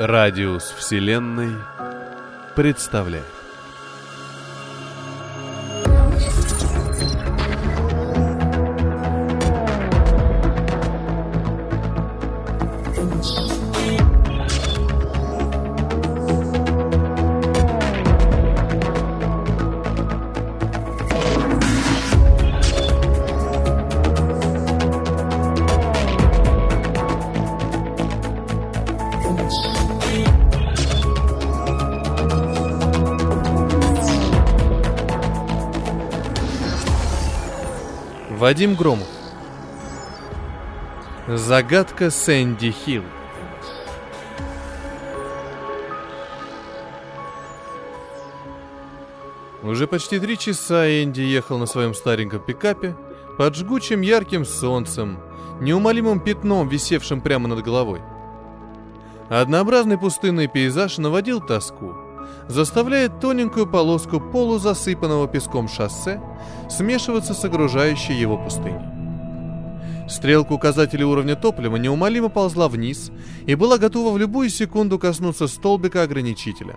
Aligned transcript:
Радиус 0.00 0.70
Вселенной 0.78 1.56
представляет. 2.54 3.37
Вадим 38.58 38.74
Громов 38.74 39.06
Загадка 41.28 42.10
Сэнди 42.10 42.72
Хилл. 42.72 43.04
Уже 49.62 49.86
почти 49.86 50.18
три 50.18 50.36
часа 50.36 50.88
Энди 50.88 51.20
ехал 51.20 51.58
на 51.58 51.66
своем 51.66 51.94
стареньком 51.94 52.40
пикапе 52.40 52.96
под 53.38 53.54
жгучим 53.54 54.00
ярким 54.00 54.44
солнцем, 54.44 55.20
неумолимым 55.60 56.18
пятном, 56.18 56.68
висевшим 56.68 57.20
прямо 57.20 57.46
над 57.46 57.62
головой. 57.62 58.00
Однообразный 59.28 59.98
пустынный 59.98 60.48
пейзаж 60.48 60.98
наводил 60.98 61.40
тоску, 61.40 61.94
заставляя 62.48 63.08
тоненькую 63.08 63.66
полоску 63.66 64.20
полузасыпанного 64.20 65.28
песком 65.28 65.68
шоссе 65.68 66.20
смешиваться 66.70 67.34
с 67.34 67.44
окружающей 67.44 68.14
его 68.14 68.36
пустыней. 68.36 68.98
Стрелка 70.08 70.52
указателя 70.52 71.06
уровня 71.06 71.36
топлива 71.36 71.76
неумолимо 71.76 72.30
ползла 72.30 72.68
вниз 72.68 73.10
и 73.46 73.54
была 73.54 73.76
готова 73.76 74.12
в 74.12 74.18
любую 74.18 74.48
секунду 74.48 74.98
коснуться 74.98 75.46
столбика 75.46 76.02
ограничителя. 76.02 76.76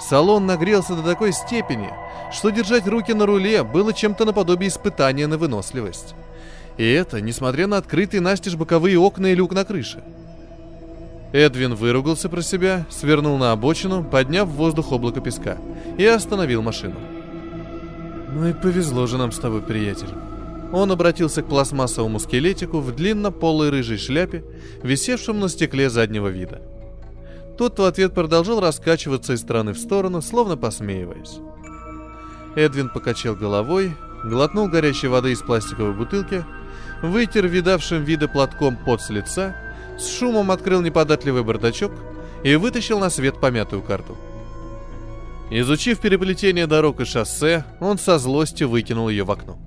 Салон 0.00 0.46
нагрелся 0.46 0.94
до 0.94 1.02
такой 1.02 1.32
степени, 1.32 1.90
что 2.32 2.50
держать 2.50 2.86
руки 2.88 3.12
на 3.12 3.26
руле 3.26 3.62
было 3.62 3.92
чем-то 3.92 4.24
наподобие 4.24 4.68
испытания 4.68 5.26
на 5.26 5.36
выносливость. 5.36 6.14
И 6.78 6.90
это, 6.90 7.20
несмотря 7.20 7.66
на 7.66 7.76
открытые 7.76 8.22
настежь 8.22 8.56
боковые 8.56 8.98
окна 8.98 9.26
и 9.26 9.34
люк 9.34 9.52
на 9.52 9.64
крыше. 9.64 10.02
Эдвин 11.32 11.74
выругался 11.74 12.28
про 12.28 12.42
себя, 12.42 12.86
свернул 12.90 13.38
на 13.38 13.52
обочину, 13.52 14.04
подняв 14.04 14.48
в 14.48 14.52
воздух 14.52 14.92
облако 14.92 15.20
песка, 15.20 15.56
и 15.96 16.04
остановил 16.04 16.62
машину. 16.62 16.96
«Ну 18.34 18.48
и 18.48 18.52
повезло 18.52 19.06
же 19.06 19.16
нам 19.16 19.32
с 19.32 19.38
тобой, 19.38 19.62
приятель». 19.62 20.08
Он 20.72 20.90
обратился 20.90 21.42
к 21.42 21.48
пластмассовому 21.48 22.18
скелетику 22.18 22.80
в 22.80 22.94
длинно-полой 22.94 23.68
рыжей 23.68 23.98
шляпе, 23.98 24.42
висевшем 24.82 25.38
на 25.38 25.48
стекле 25.48 25.90
заднего 25.90 26.28
вида. 26.28 26.62
Тот 27.58 27.78
в 27.78 27.84
ответ 27.84 28.14
продолжал 28.14 28.60
раскачиваться 28.60 29.34
из 29.34 29.40
стороны 29.40 29.74
в 29.74 29.78
сторону, 29.78 30.22
словно 30.22 30.56
посмеиваясь. 30.56 31.38
Эдвин 32.56 32.88
покачал 32.88 33.34
головой, 33.34 33.92
глотнул 34.24 34.68
горячей 34.68 35.08
воды 35.08 35.32
из 35.32 35.40
пластиковой 35.40 35.92
бутылки, 35.92 36.44
вытер 37.02 37.46
видавшим 37.46 38.02
виды 38.04 38.28
платком 38.28 38.76
пот 38.76 39.02
с 39.02 39.10
лица, 39.10 39.54
с 40.02 40.18
шумом 40.18 40.50
открыл 40.50 40.82
неподатливый 40.82 41.42
бардачок 41.42 41.92
и 42.42 42.56
вытащил 42.56 42.98
на 42.98 43.10
свет 43.10 43.40
помятую 43.40 43.82
карту. 43.82 44.16
Изучив 45.50 46.00
переплетение 46.00 46.66
дорог 46.66 47.00
и 47.00 47.04
шоссе, 47.04 47.64
он 47.80 47.98
со 47.98 48.18
злостью 48.18 48.68
выкинул 48.68 49.08
ее 49.08 49.24
в 49.24 49.30
окно. 49.30 49.58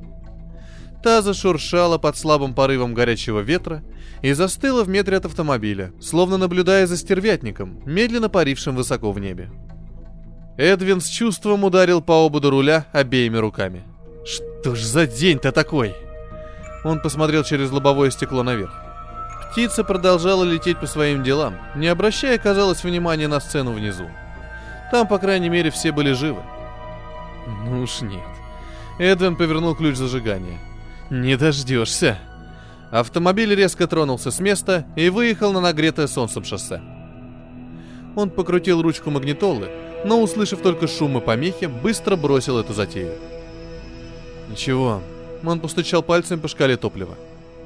Та 1.04 1.22
зашуршала 1.22 2.00
под 2.00 2.18
слабым 2.18 2.56
порывом 2.56 2.96
горячего 2.96 3.40
ветра 3.42 3.84
и 4.24 4.34
застыла 4.34 4.84
в 4.84 4.90
метре 4.90 5.18
от 5.18 5.26
автомобиля, 5.26 5.94
словно 6.02 6.38
наблюдая 6.38 6.88
за 6.88 6.98
стервятником, 6.98 7.80
медленно 7.86 8.30
парившим 8.30 8.76
высоко 8.76 9.12
в 9.12 9.20
небе. 9.20 9.52
Эдвин 10.58 11.02
с 11.02 11.08
чувством 11.08 11.64
ударил 11.64 12.02
по 12.02 12.26
ободу 12.26 12.50
руля 12.50 12.88
обеими 12.92 13.38
руками. 13.38 13.84
«Что 14.26 14.74
ж 14.74 14.82
за 14.82 15.06
день-то 15.06 15.52
такой?» 15.52 15.94
Он 16.84 17.00
посмотрел 17.00 17.44
через 17.44 17.70
лобовое 17.72 18.10
стекло 18.10 18.42
наверх. 18.42 18.85
Птица 19.56 19.86
продолжала 19.86 20.44
лететь 20.44 20.82
по 20.82 20.86
своим 20.86 21.24
делам, 21.24 21.56
не 21.76 21.88
обращая, 21.88 22.38
казалось, 22.38 22.84
внимания 22.84 23.30
на 23.30 23.40
сцену 23.40 23.72
внизу. 23.72 24.10
Там, 24.92 25.08
по 25.08 25.18
крайней 25.18 25.48
мере, 25.48 25.72
все 25.72 25.94
были 25.94 26.12
живы. 26.12 26.42
Ну 27.64 27.84
уж 27.84 28.02
нет. 28.02 28.20
Эдвин 29.00 29.38
повернул 29.38 29.74
ключ 29.74 29.96
зажигания. 29.96 30.60
Не 31.10 31.38
дождешься. 31.38 32.20
Автомобиль 32.92 33.56
резко 33.56 33.88
тронулся 33.88 34.30
с 34.30 34.42
места 34.42 34.86
и 34.98 35.08
выехал 35.08 35.54
на 35.54 35.62
нагретое 35.62 36.08
солнцем 36.08 36.44
шоссе. 36.44 36.82
Он 38.18 38.32
покрутил 38.32 38.82
ручку 38.82 39.10
магнитолы, 39.10 39.70
но, 40.04 40.22
услышав 40.22 40.60
только 40.60 40.90
шум 40.90 41.18
и 41.18 41.22
помехи, 41.22 41.68
быстро 41.68 42.18
бросил 42.18 42.60
эту 42.60 42.74
затею. 42.74 43.14
Ничего, 44.50 45.02
он 45.46 45.62
постучал 45.62 46.04
пальцем 46.04 46.42
по 46.42 46.50
шкале 46.50 46.76
топлива. 46.76 47.16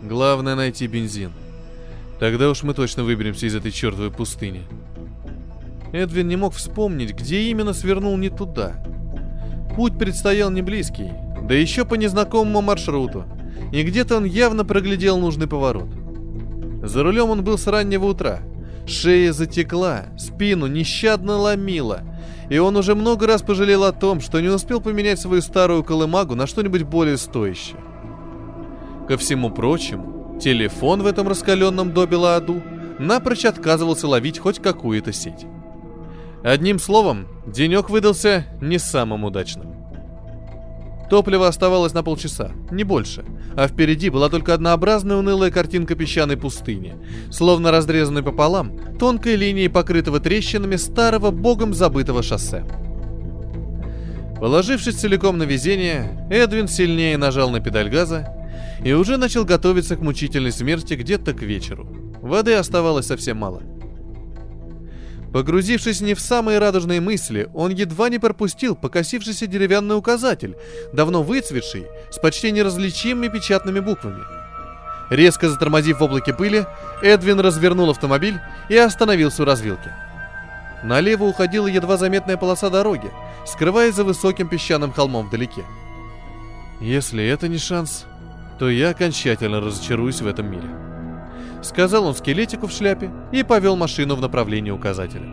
Главное 0.03 0.53
найти 0.53 0.85
бензин. 0.85 1.31
Тогда 2.19 2.49
уж 2.49 2.63
мы 2.63 2.73
точно 2.73 3.03
выберемся 3.03 3.45
из 3.45 3.55
этой 3.55 3.71
чертовой 3.71 4.11
пустыни. 4.11 4.63
Эдвин 5.93 6.27
не 6.27 6.35
мог 6.35 6.53
вспомнить, 6.53 7.13
где 7.13 7.43
именно 7.43 7.73
свернул 7.73 8.15
не 8.17 8.29
туда. 8.29 8.83
Путь 9.75 9.97
предстоял 9.97 10.51
не 10.51 10.61
близкий, 10.61 11.09
да 11.43 11.55
еще 11.55 11.85
по 11.85 11.95
незнакомому 11.95 12.61
маршруту, 12.61 13.23
и 13.71 13.83
где-то 13.83 14.17
он 14.17 14.25
явно 14.25 14.65
проглядел 14.65 15.17
нужный 15.17 15.47
поворот. 15.47 15.89
За 16.83 17.03
рулем 17.03 17.29
он 17.29 17.43
был 17.43 17.57
с 17.57 17.67
раннего 17.67 18.05
утра. 18.05 18.41
Шея 18.85 19.31
затекла, 19.31 20.05
спину 20.17 20.67
нещадно 20.67 21.37
ломила, 21.37 22.01
и 22.49 22.57
он 22.57 22.75
уже 22.75 22.95
много 22.95 23.27
раз 23.27 23.41
пожалел 23.41 23.83
о 23.83 23.91
том, 23.91 24.19
что 24.19 24.39
не 24.41 24.49
успел 24.49 24.81
поменять 24.81 25.19
свою 25.19 25.41
старую 25.41 25.83
колымагу 25.83 26.35
на 26.35 26.47
что-нибудь 26.47 26.83
более 26.83 27.17
стоящее. 27.17 27.77
Ко 29.07 29.17
всему 29.17 29.51
прочему, 29.51 30.08
телефон 30.39 31.03
в 31.03 31.05
этом 31.05 31.27
раскаленном 31.27 31.93
добе 31.93 32.17
аду 32.17 32.61
напрочь 32.99 33.45
отказывался 33.45 34.07
ловить 34.07 34.39
хоть 34.39 34.59
какую-то 34.59 35.13
сеть. 35.13 35.45
Одним 36.43 36.79
словом, 36.79 37.27
денек 37.45 37.89
выдался 37.89 38.45
не 38.61 38.77
самым 38.79 39.25
удачным. 39.25 39.75
Топлива 41.09 41.47
оставалось 41.47 41.93
на 41.93 42.03
полчаса, 42.03 42.51
не 42.71 42.83
больше, 42.83 43.25
а 43.57 43.67
впереди 43.67 44.09
была 44.09 44.29
только 44.29 44.53
однообразная 44.53 45.17
унылая 45.17 45.49
картинка 45.49 45.95
песчаной 45.95 46.37
пустыни, 46.37 46.95
словно 47.31 47.71
разрезанной 47.71 48.21
пополам 48.21 48.77
тонкой 48.99 49.35
линией 49.35 49.69
покрытого 49.69 50.19
трещинами 50.19 50.75
старого 50.75 51.31
богом 51.31 51.73
забытого 51.73 52.21
шоссе. 52.21 52.63
Положившись 54.39 54.95
целиком 54.95 55.37
на 55.37 55.43
везение, 55.43 56.27
Эдвин 56.29 56.67
сильнее 56.67 57.17
нажал 57.17 57.49
на 57.49 57.59
педаль 57.59 57.89
газа 57.89 58.38
и 58.83 58.93
уже 58.93 59.17
начал 59.17 59.45
готовиться 59.45 59.95
к 59.95 60.01
мучительной 60.01 60.51
смерти 60.51 60.93
где-то 60.93 61.33
к 61.33 61.41
вечеру. 61.41 61.87
Воды 62.21 62.53
оставалось 62.53 63.07
совсем 63.07 63.37
мало– 63.37 63.61
Погрузившись 65.31 66.01
не 66.01 66.15
в 66.15 66.19
самые 66.19 66.57
радужные 66.57 67.01
мысли, 67.01 67.49
он 67.53 67.71
едва 67.71 68.09
не 68.09 68.17
пропустил 68.17 68.75
покосившийся 68.75 69.45
деревянный 69.45 69.95
указатель, 69.95 70.55
давно 70.91 71.21
выцветший, 71.21 71.85
с 72.09 72.17
почти 72.17 72.51
неразличимыми 72.51 73.27
печатными 73.27 73.79
буквами. 73.79 74.23
Резко 75.11 75.49
затормозив 75.49 75.99
в 75.99 76.03
облаке 76.03 76.33
пыли, 76.33 76.65
Эдвин 77.03 77.39
развернул 77.39 77.91
автомобиль 77.91 78.39
и 78.69 78.77
остановился 78.77 79.43
у 79.43 79.45
развилки. 79.45 79.91
Налево 80.83 81.25
уходила 81.25 81.67
едва 81.67 81.97
заметная 81.97 82.37
полоса 82.37 82.69
дороги, 82.69 83.11
скрываясь 83.45 83.95
за 83.95 84.03
высоким 84.03 84.47
песчаным 84.47 84.93
холмом 84.93 85.27
вдалеке. 85.27 85.63
Если 86.79 87.23
это 87.25 87.47
не 87.47 87.57
шанс, 87.57 88.05
то 88.59 88.69
я 88.69 88.89
окончательно 88.89 89.61
разочаруюсь 89.61 90.21
в 90.21 90.27
этом 90.27 90.51
мире. 90.51 90.69
Сказал 91.63 92.05
он 92.05 92.13
скелетику 92.13 92.67
в 92.67 92.71
шляпе 92.71 93.09
и 93.31 93.43
повел 93.43 93.75
машину 93.75 94.15
в 94.15 94.21
направлении 94.21 94.71
указателя. 94.71 95.27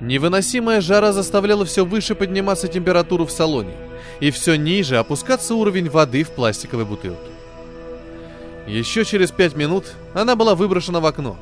Невыносимая 0.00 0.80
жара 0.80 1.12
заставляла 1.12 1.64
все 1.64 1.84
выше 1.84 2.14
подниматься 2.14 2.68
температуру 2.68 3.26
в 3.26 3.30
салоне 3.30 3.74
и 4.20 4.30
все 4.30 4.56
ниже 4.56 4.96
опускаться 4.96 5.54
уровень 5.54 5.88
воды 5.88 6.22
в 6.22 6.30
пластиковой 6.30 6.84
бутылке. 6.84 7.30
Еще 8.66 9.04
через 9.04 9.30
пять 9.30 9.56
минут 9.56 9.84
она 10.12 10.36
была 10.36 10.54
выброшена 10.54 11.00
в 11.00 11.06
окно, 11.06 11.36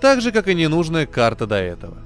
так 0.00 0.20
же, 0.20 0.30
как 0.30 0.48
и 0.48 0.54
ненужная 0.54 1.06
карта 1.06 1.46
до 1.46 1.56
этого. 1.56 1.96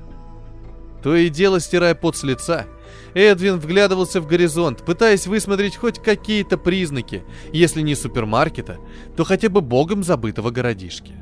То 1.02 1.16
и 1.16 1.28
дело, 1.28 1.60
стирая 1.60 1.94
пот 1.94 2.16
с 2.16 2.22
лица, 2.22 2.66
Эдвин 3.14 3.58
вглядывался 3.58 4.20
в 4.20 4.26
горизонт, 4.26 4.84
пытаясь 4.84 5.26
высмотреть 5.26 5.76
хоть 5.76 6.00
какие-то 6.00 6.58
признаки, 6.58 7.24
если 7.52 7.82
не 7.82 7.94
супермаркета, 7.94 8.78
то 9.16 9.24
хотя 9.24 9.48
бы 9.48 9.60
богом 9.60 10.02
забытого 10.02 10.50
городишки. 10.50 11.12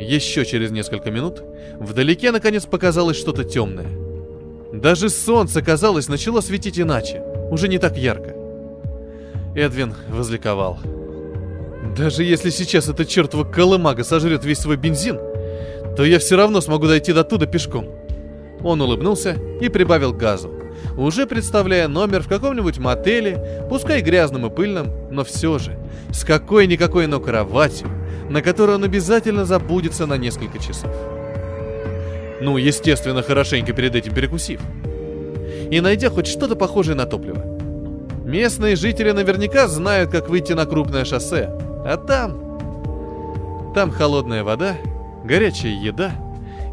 Еще 0.00 0.46
через 0.46 0.70
несколько 0.70 1.10
минут 1.10 1.42
вдалеке 1.78 2.32
наконец 2.32 2.64
показалось 2.64 3.18
что-то 3.18 3.44
темное. 3.44 3.88
Даже 4.72 5.10
солнце, 5.10 5.62
казалось, 5.62 6.08
начало 6.08 6.40
светить 6.40 6.80
иначе, 6.80 7.22
уже 7.50 7.68
не 7.68 7.78
так 7.78 7.98
ярко. 7.98 8.34
Эдвин 9.54 9.94
возликовал. 10.08 10.78
Даже 11.96 12.22
если 12.22 12.50
сейчас 12.50 12.88
эта 12.88 13.04
чертова 13.04 13.44
колымага 13.44 14.04
сожрет 14.04 14.44
весь 14.44 14.58
свой 14.58 14.76
бензин, 14.76 15.18
то 15.96 16.04
я 16.04 16.18
все 16.18 16.36
равно 16.36 16.60
смогу 16.60 16.86
дойти 16.86 17.12
до 17.12 17.24
туда 17.24 17.46
пешком. 17.46 17.88
Он 18.62 18.80
улыбнулся 18.82 19.36
и 19.60 19.68
прибавил 19.68 20.12
газу, 20.12 20.50
уже 20.96 21.26
представляя 21.26 21.88
номер 21.88 22.22
в 22.22 22.28
каком-нибудь 22.28 22.78
мотеле, 22.78 23.64
пускай 23.68 24.00
грязным 24.02 24.46
и 24.46 24.50
пыльным, 24.50 24.90
но 25.10 25.24
все 25.24 25.58
же, 25.58 25.78
с 26.12 26.24
какой-никакой, 26.24 27.06
но 27.06 27.20
кроватью, 27.20 27.88
на 28.28 28.42
которой 28.42 28.76
он 28.76 28.84
обязательно 28.84 29.44
забудется 29.44 30.06
на 30.06 30.16
несколько 30.16 30.58
часов. 30.58 30.90
Ну, 32.40 32.56
естественно, 32.56 33.22
хорошенько 33.22 33.72
перед 33.72 33.94
этим 33.94 34.14
перекусив. 34.14 34.60
И 35.70 35.80
найдя 35.80 36.10
хоть 36.10 36.26
что-то 36.26 36.56
похожее 36.56 36.96
на 36.96 37.06
топливо. 37.06 37.44
Местные 38.24 38.76
жители 38.76 39.10
наверняка 39.10 39.68
знают, 39.68 40.10
как 40.10 40.28
выйти 40.28 40.52
на 40.52 40.66
крупное 40.66 41.04
шоссе, 41.04 41.50
а 41.84 41.96
там... 41.96 42.48
Там 43.74 43.92
холодная 43.92 44.42
вода, 44.42 44.76
горячая 45.24 45.72
еда 45.72 46.12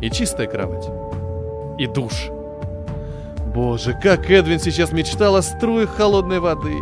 и 0.02 0.10
чистая 0.10 0.48
кровать 0.48 0.97
и 1.78 1.88
душ. 1.88 2.30
Боже, 3.54 3.98
как 4.02 4.30
Эдвин 4.30 4.60
сейчас 4.60 4.92
мечтал 4.92 5.36
о 5.36 5.42
струях 5.42 5.96
холодной 5.96 6.40
воды. 6.40 6.76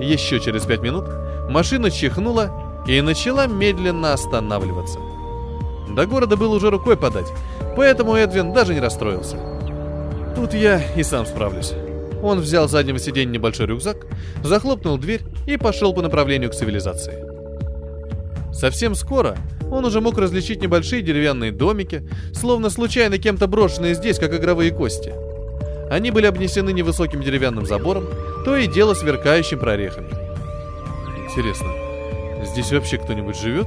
Еще 0.00 0.40
через 0.40 0.64
пять 0.64 0.82
минут 0.82 1.06
машина 1.48 1.90
чихнула 1.90 2.50
и 2.86 3.00
начала 3.00 3.46
медленно 3.46 4.12
останавливаться. 4.12 4.98
До 5.88 6.06
города 6.06 6.36
было 6.36 6.56
уже 6.56 6.70
рукой 6.70 6.96
подать, 6.96 7.32
поэтому 7.76 8.14
Эдвин 8.14 8.52
даже 8.52 8.74
не 8.74 8.80
расстроился. 8.80 9.36
Тут 10.34 10.52
я 10.54 10.82
и 10.94 11.02
сам 11.02 11.24
справлюсь. 11.24 11.72
Он 12.22 12.40
взял 12.40 12.68
с 12.68 12.72
заднего 12.72 12.98
сиденья 12.98 13.32
небольшой 13.32 13.66
рюкзак, 13.66 14.06
захлопнул 14.42 14.98
дверь 14.98 15.22
и 15.46 15.56
пошел 15.56 15.94
по 15.94 16.02
направлению 16.02 16.50
к 16.50 16.54
цивилизации. 16.54 17.24
Совсем 18.52 18.94
скоро 18.94 19.36
он 19.70 19.84
уже 19.84 20.00
мог 20.00 20.18
различить 20.18 20.62
небольшие 20.62 21.02
деревянные 21.02 21.52
домики, 21.52 22.02
словно 22.32 22.70
случайно 22.70 23.18
кем-то 23.18 23.46
брошенные 23.46 23.94
здесь, 23.94 24.18
как 24.18 24.34
игровые 24.34 24.70
кости. 24.70 25.12
Они 25.90 26.10
были 26.10 26.26
обнесены 26.26 26.72
невысоким 26.72 27.22
деревянным 27.22 27.66
забором, 27.66 28.06
то 28.44 28.56
и 28.56 28.66
дело 28.66 28.94
сверкающим 28.94 29.58
прорехами. 29.58 30.08
Интересно, 31.24 31.68
здесь 32.44 32.72
вообще 32.72 32.98
кто-нибудь 32.98 33.38
живет? 33.38 33.66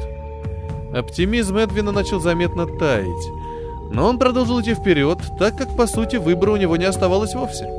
Оптимизм 0.93 1.57
Эдвина 1.57 1.91
начал 1.91 2.19
заметно 2.19 2.65
таять, 2.65 3.27
но 3.91 4.07
он 4.07 4.17
продолжил 4.17 4.59
идти 4.61 4.73
вперед, 4.73 5.19
так 5.37 5.57
как, 5.57 5.75
по 5.77 5.85
сути, 5.85 6.15
выбора 6.15 6.51
у 6.51 6.57
него 6.57 6.77
не 6.77 6.85
оставалось 6.85 7.35
вовсе. 7.35 7.69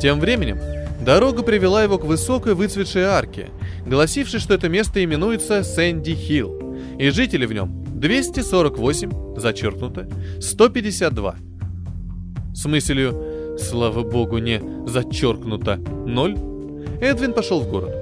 Тем 0.00 0.20
временем, 0.20 0.58
дорога 1.00 1.42
привела 1.42 1.82
его 1.82 1.98
к 1.98 2.04
высокой 2.04 2.54
выцветшей 2.54 3.04
арке, 3.04 3.48
гласившей, 3.84 4.40
что 4.40 4.54
это 4.54 4.68
место 4.68 5.02
именуется 5.02 5.64
Сэнди 5.64 6.14
Хилл 6.14 6.65
и 6.98 7.10
жителей 7.10 7.46
в 7.46 7.52
нем 7.52 7.84
248, 7.86 9.38
зачеркнуто, 9.38 10.08
152. 10.40 11.34
С 12.54 12.64
мыслью 12.66 13.56
«Слава 13.58 14.02
богу, 14.02 14.38
не 14.38 14.60
зачеркнуто 14.86 15.74
0» 15.76 17.00
Эдвин 17.00 17.32
пошел 17.32 17.60
в 17.60 17.68
город. 17.68 17.94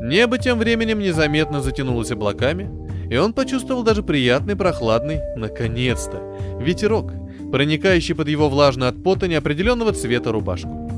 Небо 0.00 0.38
тем 0.38 0.58
временем 0.58 0.98
незаметно 0.98 1.62
затянулось 1.62 2.10
облаками, 2.10 2.70
и 3.10 3.16
он 3.16 3.32
почувствовал 3.32 3.82
даже 3.82 4.02
приятный 4.02 4.56
прохладный, 4.56 5.20
наконец-то, 5.36 6.20
ветерок, 6.60 7.12
проникающий 7.50 8.14
под 8.14 8.28
его 8.28 8.48
влажную 8.48 8.90
от 8.90 9.02
пота 9.02 9.28
неопределенного 9.28 9.92
цвета 9.92 10.32
рубашку. 10.32 10.90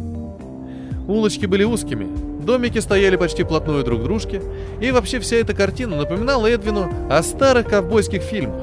Улочки 1.09 1.47
были 1.47 1.65
узкими, 1.65 2.07
Домики 2.47 2.79
стояли 2.79 3.17
почти 3.17 3.43
плотную 3.43 3.83
друг 3.83 4.01
к 4.01 4.05
дружке, 4.05 4.41
и 4.81 4.93
вообще 4.93 5.19
вся 5.19 5.35
эта 5.37 5.53
картина 5.53 5.97
напоминала 5.97 6.47
Эдвину 6.47 6.89
о 7.11 7.21
старых 7.25 7.67
ковбойских 7.67 8.23
фильмах. 8.23 8.61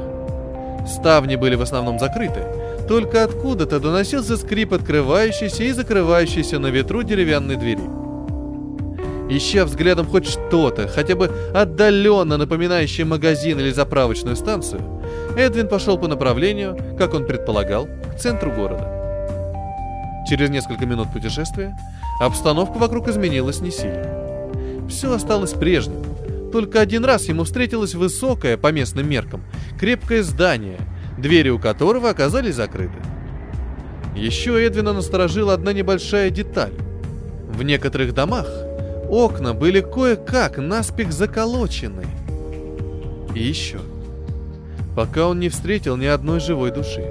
Ставни 0.87 1.35
были 1.35 1.55
в 1.55 1.61
основном 1.61 1.99
закрыты, 1.99 2.45
только 2.87 3.25
откуда-то 3.25 3.81
доносился 3.81 4.37
скрип 4.37 4.71
открывающейся 4.73 5.63
и 5.63 5.71
закрывающейся 5.73 6.59
на 6.59 6.67
ветру 6.67 7.03
деревянной 7.03 7.57
двери. 7.57 7.81
Ища 9.29 9.65
взглядом 9.65 10.07
хоть 10.07 10.27
что-то, 10.27 10.87
хотя 10.87 11.17
бы 11.17 11.29
отдаленно 11.53 12.37
напоминающее 12.37 13.05
магазин 13.05 13.59
или 13.59 13.71
заправочную 13.71 14.37
станцию, 14.37 14.81
Эдвин 15.35 15.67
пошел 15.67 15.97
по 15.97 16.07
направлению, 16.07 16.77
как 16.97 17.13
он 17.13 17.25
предполагал, 17.25 17.89
к 18.15 18.17
центру 18.17 18.49
города. 18.49 20.23
Через 20.29 20.49
несколько 20.49 20.85
минут 20.85 21.11
путешествия 21.11 21.77
Обстановка 22.19 22.77
вокруг 22.77 23.07
изменилась 23.07 23.61
не 23.61 23.71
сильно. 23.71 24.51
Все 24.87 25.13
осталось 25.13 25.53
прежним. 25.53 26.03
Только 26.51 26.79
один 26.79 27.03
раз 27.03 27.25
ему 27.25 27.43
встретилось 27.43 27.95
высокое, 27.95 28.57
по 28.57 28.71
местным 28.71 29.09
меркам, 29.09 29.43
крепкое 29.79 30.21
здание, 30.21 30.79
двери 31.17 31.49
у 31.49 31.57
которого 31.57 32.09
оказались 32.09 32.55
закрыты. 32.55 32.93
Еще 34.15 34.63
Эдвина 34.63 34.93
насторожила 34.93 35.53
одна 35.53 35.73
небольшая 35.73 36.29
деталь. 36.29 36.73
В 37.49 37.63
некоторых 37.63 38.13
домах 38.13 38.47
окна 39.09 39.55
были 39.55 39.81
кое-как 39.81 40.57
наспех 40.57 41.11
заколочены. 41.11 42.05
И 43.33 43.41
еще. 43.41 43.79
Пока 44.95 45.27
он 45.27 45.39
не 45.39 45.49
встретил 45.49 45.97
ни 45.97 46.05
одной 46.05 46.39
живой 46.39 46.69
души. 46.69 47.05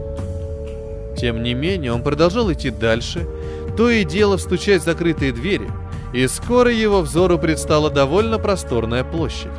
Тем 1.17 1.43
не 1.43 1.55
менее, 1.55 1.93
он 1.93 2.05
продолжал 2.05 2.53
идти 2.53 2.71
дальше– 2.71 3.27
то 3.77 3.91
и 3.91 4.05
дело 4.05 4.37
встучать 4.37 4.83
в 4.83 4.85
закрытые 4.85 5.33
двери, 5.33 5.71
и 6.13 6.27
скоро 6.27 6.71
его 6.71 7.01
взору 7.01 7.39
предстала 7.39 7.91
довольно 7.91 8.39
просторная 8.39 9.05
площадь. 9.05 9.53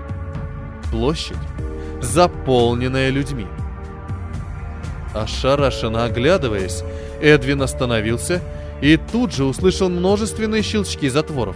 Площадь, 0.91 1.37
заполненная 2.01 3.09
людьми. 3.09 3.47
Ошарашенно 5.13 6.05
оглядываясь, 6.05 6.83
Эдвин 7.21 7.61
остановился 7.61 8.41
и 8.81 8.97
тут 8.97 9.33
же 9.33 9.45
услышал 9.45 9.89
множественные 9.89 10.61
щелчки 10.61 11.09
затворов. 11.09 11.55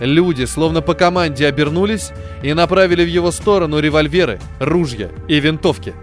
Люди, 0.00 0.44
словно 0.44 0.80
по 0.80 0.94
команде, 0.94 1.46
обернулись 1.46 2.10
и 2.42 2.54
направили 2.54 3.04
в 3.04 3.08
его 3.08 3.30
сторону 3.30 3.80
револьверы, 3.80 4.40
ружья 4.58 5.10
и 5.28 5.38
винтовки. 5.40 5.94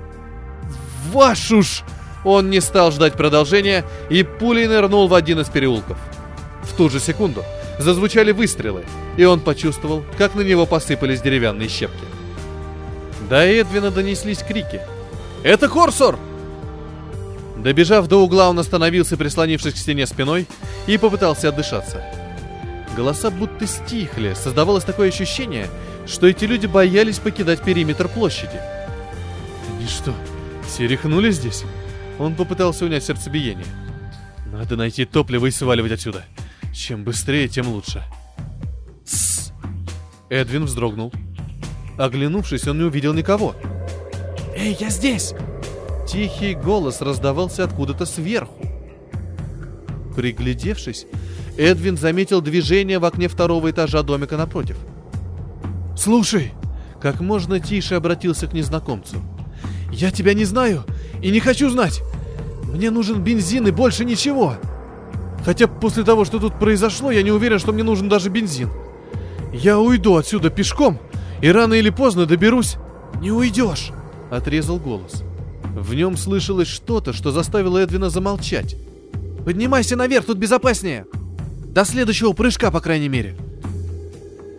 «Вашу 1.12 1.63
ж!» 1.63 1.83
Он 2.24 2.50
не 2.50 2.59
стал 2.59 2.91
ждать 2.91 3.13
продолжения 3.13 3.86
и 4.09 4.24
пулей 4.24 4.67
нырнул 4.67 5.07
в 5.07 5.13
один 5.13 5.39
из 5.39 5.50
переулков. 5.50 5.97
В 6.63 6.75
ту 6.75 6.89
же 6.89 7.00
секунду 7.00 7.43
зазвучали 7.79 8.31
выстрелы, 8.31 8.83
и 9.17 9.24
он 9.24 9.39
почувствовал, 9.39 10.03
как 10.17 10.36
на 10.36 10.41
него 10.41 10.65
посыпались 10.65 11.21
деревянные 11.21 11.69
щепки. 11.69 12.05
До 13.29 13.38
Эдвина 13.45 13.91
донеслись 13.91 14.39
крики. 14.39 14.81
«Это 15.43 15.69
Корсор!» 15.69 16.17
Добежав 17.57 18.07
до 18.07 18.17
угла, 18.17 18.50
он 18.50 18.59
остановился, 18.59 19.17
прислонившись 19.17 19.74
к 19.74 19.77
стене 19.77 20.05
спиной, 20.05 20.47
и 20.86 20.97
попытался 20.97 21.50
отдышаться. 21.50 22.03
Голоса 22.95 23.29
будто 23.29 23.67
стихли, 23.67 24.33
создавалось 24.33 24.83
такое 24.83 25.09
ощущение, 25.09 25.67
что 26.05 26.27
эти 26.27 26.45
люди 26.45 26.65
боялись 26.65 27.19
покидать 27.19 27.62
периметр 27.62 28.07
площади. 28.07 28.59
Они 29.69 29.88
что, 29.88 30.13
все 30.67 30.88
рехнули 30.88 31.31
здесь? 31.31 31.63
Он 32.19 32.36
попытался 32.36 32.86
унять 32.86 33.03
сердцебиение. 33.03 33.65
Надо 34.51 34.75
найти 34.75 35.05
топливо 35.05 35.47
и 35.47 35.51
сваливать 35.51 35.91
отсюда. 35.91 36.25
Чем 36.74 37.03
быстрее, 37.03 37.47
тем 37.47 37.67
лучше. 37.67 38.03
Тссс. 39.05 39.51
Эдвин 40.29 40.65
вздрогнул. 40.65 41.13
Оглянувшись, 41.97 42.67
он 42.67 42.79
не 42.79 42.83
увидел 42.83 43.13
никого. 43.13 43.55
«Эй, 44.55 44.75
я 44.79 44.89
здесь!» 44.89 45.33
Тихий 46.07 46.55
голос 46.55 47.01
раздавался 47.01 47.63
откуда-то 47.63 48.05
сверху. 48.05 48.65
Приглядевшись, 50.15 51.05
Эдвин 51.57 51.97
заметил 51.97 52.41
движение 52.41 52.97
в 53.00 53.05
окне 53.05 53.27
второго 53.27 53.69
этажа 53.69 54.03
домика 54.03 54.38
напротив. 54.38 54.77
«Слушай!» 55.95 56.53
Как 57.01 57.19
можно 57.19 57.59
тише 57.59 57.93
обратился 57.93 58.47
к 58.47 58.53
незнакомцу. 58.53 59.17
«Я 59.91 60.09
тебя 60.09 60.33
не 60.33 60.45
знаю 60.45 60.83
и 61.21 61.29
не 61.31 61.39
хочу 61.39 61.69
знать. 61.69 62.01
Мне 62.71 62.91
нужен 62.91 63.21
бензин 63.21 63.67
и 63.67 63.71
больше 63.71 64.05
ничего. 64.05 64.55
Хотя 65.45 65.67
после 65.67 66.03
того, 66.03 66.25
что 66.25 66.39
тут 66.39 66.59
произошло, 66.59 67.12
я 67.12 67.24
не 67.24 67.31
уверен, 67.31 67.59
что 67.59 67.71
мне 67.71 67.83
нужен 67.83 68.09
даже 68.09 68.29
бензин. 68.29 68.69
Я 69.53 69.79
уйду 69.79 70.15
отсюда 70.15 70.50
пешком, 70.50 71.00
и 71.41 71.50
рано 71.50 71.74
или 71.74 71.89
поздно 71.89 72.25
доберусь. 72.25 72.75
Не 73.21 73.31
уйдешь, 73.31 73.91
отрезал 74.29 74.77
голос. 74.77 75.24
В 75.74 75.93
нем 75.93 76.17
слышалось 76.17 76.67
что-то, 76.67 77.13
что 77.13 77.31
заставило 77.31 77.77
Эдвина 77.77 78.09
замолчать. 78.09 78.75
«Поднимайся 79.45 79.95
наверх, 79.95 80.25
тут 80.25 80.38
безопаснее! 80.38 81.05
До 81.67 81.86
следующего 81.86 82.33
прыжка, 82.33 82.71
по 82.71 82.81
крайней 82.81 83.07
мере!» 83.09 83.38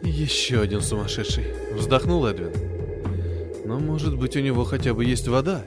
«Еще 0.03 0.61
один 0.61 0.81
сумасшедший!»— 0.81 1.47
вздохнул 1.75 2.25
Эдвин. 2.25 2.53
«Но, 3.67 3.79
может 3.79 4.17
быть, 4.17 4.37
у 4.37 4.41
него 4.41 4.65
хотя 4.65 4.95
бы 4.95 5.05
есть 5.05 5.29
вода?» 5.29 5.65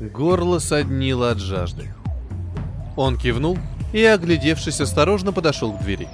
Горло 0.00 0.58
соднило 0.58 1.30
от 1.30 1.38
жажды. 1.38 1.94
Он 2.96 3.16
кивнул 3.16 3.58
и, 3.92 4.02
оглядевшись, 4.04 4.80
осторожно 4.80 5.32
подошел 5.32 5.72
к 5.72 5.82
двери. 5.82 6.08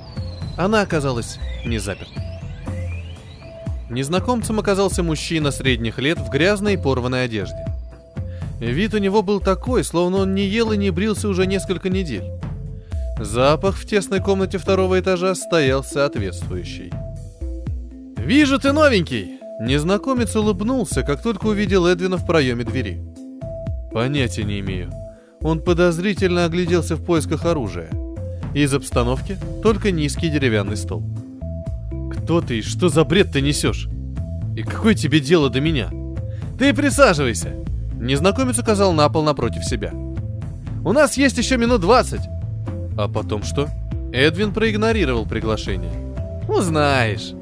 Она 0.57 0.83
оказалась 0.83 1.39
не 1.65 1.79
заперта. 1.79 2.21
Незнакомцем 3.89 4.59
оказался 4.61 5.03
мужчина 5.03 5.51
средних 5.51 5.99
лет 5.99 6.19
в 6.19 6.29
грязной 6.31 6.75
и 6.75 6.77
порванной 6.77 7.25
одежде. 7.25 7.67
Вид 8.61 8.95
у 8.95 8.99
него 8.99 9.23
был 9.23 9.41
такой, 9.41 9.83
словно 9.83 10.19
он 10.19 10.35
не 10.35 10.45
ел 10.45 10.71
и 10.73 10.77
не 10.77 10.91
брился 10.91 11.29
уже 11.29 11.47
несколько 11.47 11.89
недель. 11.89 12.25
Запах 13.19 13.77
в 13.77 13.87
тесной 13.87 14.21
комнате 14.21 14.59
второго 14.59 15.01
этажа 15.01 15.35
стоял 15.35 15.83
соответствующий. 15.83 16.93
«Вижу, 18.17 18.59
ты 18.59 18.73
новенький!» 18.73 19.41
Незнакомец 19.61 20.35
улыбнулся, 20.37 21.03
как 21.03 21.23
только 21.23 21.47
увидел 21.47 21.87
Эдвина 21.87 22.17
в 22.17 22.27
проеме 22.27 22.65
двери. 22.65 23.10
«Понятия 23.93 24.45
не 24.45 24.61
имею». 24.61 24.91
Он 25.43 25.61
подозрительно 25.61 26.45
огляделся 26.45 26.97
в 26.97 27.05
поисках 27.05 27.47
оружия. 27.47 27.91
Из 28.55 28.73
обстановки 28.75 29.39
только 29.63 29.91
низкий 29.91 30.29
деревянный 30.29 30.77
стол. 30.77 31.03
«Кто 32.13 32.41
ты 32.41 32.59
и 32.59 32.63
что 32.63 32.89
за 32.89 33.05
бред 33.05 33.33
ты 33.33 33.41
несешь? 33.41 33.89
И 34.57 34.63
какое 34.63 34.95
тебе 34.95 35.21
дело 35.21 35.49
до 35.49 35.61
меня?» 35.61 35.91
«Ты 36.59 36.75
присаживайся!» 36.75 37.55
Незнакомец 37.95 38.59
указал 38.59 38.93
на 38.93 39.09
пол 39.09 39.23
напротив 39.23 39.65
себя. 39.65 39.93
«У 40.85 40.93
нас 40.93 41.17
есть 41.17 41.39
еще 41.39 41.57
минут 41.57 41.81
двадцать!» 41.81 42.23
«А 42.99 43.09
потом 43.09 43.43
что?» 43.43 43.69
Эдвин 44.13 44.53
проигнорировал 44.53 45.27
приглашение. 45.27 45.93
«Узнаешь!» 46.49 47.33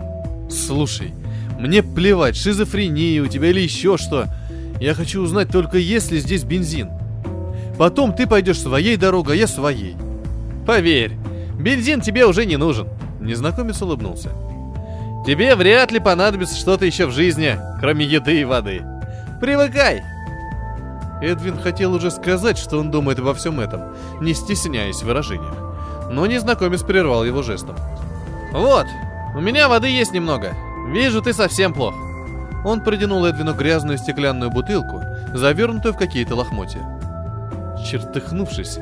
«Слушай, 0.50 1.12
мне 1.58 1.82
плевать, 1.82 2.36
шизофрения 2.36 3.22
у 3.22 3.26
тебя 3.26 3.50
или 3.50 3.60
еще 3.60 3.96
что. 3.96 4.26
Я 4.80 4.94
хочу 4.94 5.22
узнать 5.22 5.50
только, 5.50 5.78
есть 5.78 6.10
ли 6.10 6.18
здесь 6.18 6.44
бензин. 6.44 6.90
Потом 7.78 8.12
ты 8.12 8.26
пойдешь 8.26 8.60
своей 8.60 8.96
дорогой, 8.96 9.34
а 9.34 9.36
я 9.36 9.46
своей. 9.46 9.96
Поверь, 10.66 11.12
бензин 11.58 12.00
тебе 12.00 12.26
уже 12.26 12.46
не 12.46 12.56
нужен. 12.56 12.88
Незнакомец 13.20 13.80
улыбнулся. 13.82 14.30
Тебе 15.26 15.54
вряд 15.56 15.90
ли 15.90 15.98
понадобится 15.98 16.56
что-то 16.56 16.86
еще 16.86 17.06
в 17.06 17.12
жизни, 17.12 17.58
кроме 17.80 18.04
еды 18.04 18.40
и 18.40 18.44
воды. 18.44 18.82
Привыкай. 19.40 20.02
Эдвин 21.20 21.58
хотел 21.58 21.94
уже 21.94 22.10
сказать, 22.10 22.58
что 22.58 22.78
он 22.78 22.90
думает 22.90 23.18
обо 23.18 23.34
всем 23.34 23.58
этом, 23.60 23.94
не 24.20 24.34
стесняясь 24.34 25.02
в 25.02 25.06
выражениях. 25.06 25.56
Но 26.10 26.26
незнакомец 26.26 26.82
прервал 26.82 27.24
его 27.24 27.42
жестом. 27.42 27.76
«Вот, 28.52 28.86
у 29.34 29.40
меня 29.40 29.68
воды 29.68 29.88
есть 29.88 30.12
немного. 30.12 30.54
Вижу, 30.88 31.20
ты 31.20 31.32
совсем 31.32 31.74
плох». 31.74 32.07
Он 32.64 32.80
протянул 32.80 33.24
Эдвину 33.24 33.54
грязную 33.54 33.98
стеклянную 33.98 34.50
бутылку, 34.50 35.02
завернутую 35.34 35.94
в 35.94 35.98
какие-то 35.98 36.34
лохмотья. 36.34 36.80
Чертыхнувшись, 37.84 38.78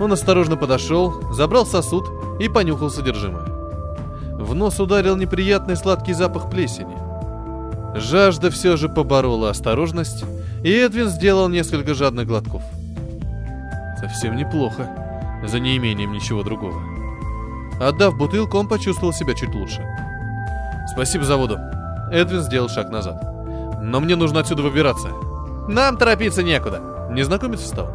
он 0.00 0.12
осторожно 0.12 0.56
подошел, 0.56 1.32
забрал 1.32 1.66
сосуд 1.66 2.08
и 2.40 2.48
понюхал 2.48 2.90
содержимое. 2.90 3.44
В 4.38 4.54
нос 4.54 4.80
ударил 4.80 5.16
неприятный 5.16 5.76
сладкий 5.76 6.14
запах 6.14 6.48
плесени. 6.50 6.96
Жажда 7.94 8.50
все 8.50 8.76
же 8.76 8.88
поборола 8.88 9.50
осторожность, 9.50 10.24
и 10.62 10.70
Эдвин 10.70 11.08
сделал 11.08 11.48
несколько 11.48 11.94
жадных 11.94 12.26
глотков. 12.26 12.62
Совсем 14.00 14.36
неплохо, 14.36 14.88
за 15.44 15.58
неимением 15.58 16.12
ничего 16.12 16.42
другого. 16.42 16.80
Отдав 17.80 18.16
бутылку, 18.16 18.58
он 18.58 18.68
почувствовал 18.68 19.12
себя 19.12 19.34
чуть 19.34 19.54
лучше. 19.54 19.84
«Спасибо 20.92 21.24
за 21.24 21.36
воду». 21.36 21.58
Эдвин 22.12 22.40
сделал 22.40 22.68
шаг 22.68 22.90
назад. 22.90 23.22
«Но 23.82 24.00
мне 24.00 24.16
нужно 24.16 24.40
отсюда 24.40 24.62
выбираться». 24.62 25.08
«Нам 25.68 25.96
торопиться 25.96 26.42
некуда». 26.42 26.80
Незнакомец 27.10 27.60
встал. 27.60 27.90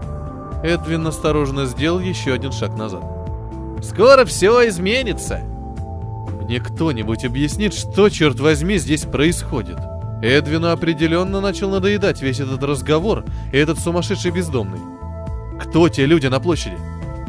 Эдвин 0.63 1.05
осторожно 1.05 1.65
сделал 1.65 2.00
еще 2.00 2.34
один 2.34 2.51
шаг 2.51 2.75
назад. 2.77 3.03
«Скоро 3.82 4.25
все 4.25 4.67
изменится!» 4.70 5.41
«Мне 6.41 6.60
кто-нибудь 6.60 7.25
объяснит, 7.25 7.74
что, 7.74 8.10
черт 8.10 8.39
возьми, 8.39 8.77
здесь 8.77 9.03
происходит?» 9.03 9.77
Эдвину 10.22 10.72
определенно 10.72 11.41
начал 11.41 11.70
надоедать 11.70 12.22
весь 12.22 12.39
этот 12.39 12.63
разговор 12.63 13.25
и 13.51 13.58
этот 13.58 13.79
сумасшедший 13.79 14.32
бездомный. 14.32 14.79
«Кто 15.60 15.89
те 15.89 16.05
люди 16.05 16.27
на 16.27 16.39
площади? 16.39 16.77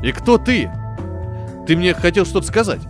И 0.03 0.13
кто 0.13 0.39
ты?» 0.39 0.71
«Ты 1.67 1.77
мне 1.77 1.95
хотел 1.95 2.25
что-то 2.25 2.47
сказать?» 2.47 2.81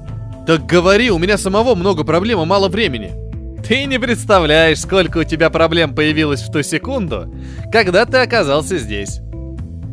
«Так 0.46 0.66
говори, 0.66 1.10
у 1.10 1.18
меня 1.18 1.38
самого 1.38 1.74
много 1.74 2.04
проблем 2.04 2.42
и 2.42 2.44
мало 2.44 2.68
времени!» 2.68 3.23
«Ты 3.66 3.84
не 3.84 3.98
представляешь, 3.98 4.80
сколько 4.80 5.18
у 5.18 5.24
тебя 5.24 5.50
проблем 5.50 5.94
появилось 5.94 6.42
в 6.42 6.52
ту 6.52 6.62
секунду, 6.62 7.32
когда 7.72 8.04
ты 8.04 8.18
оказался 8.18 8.78
здесь!» 8.78 9.20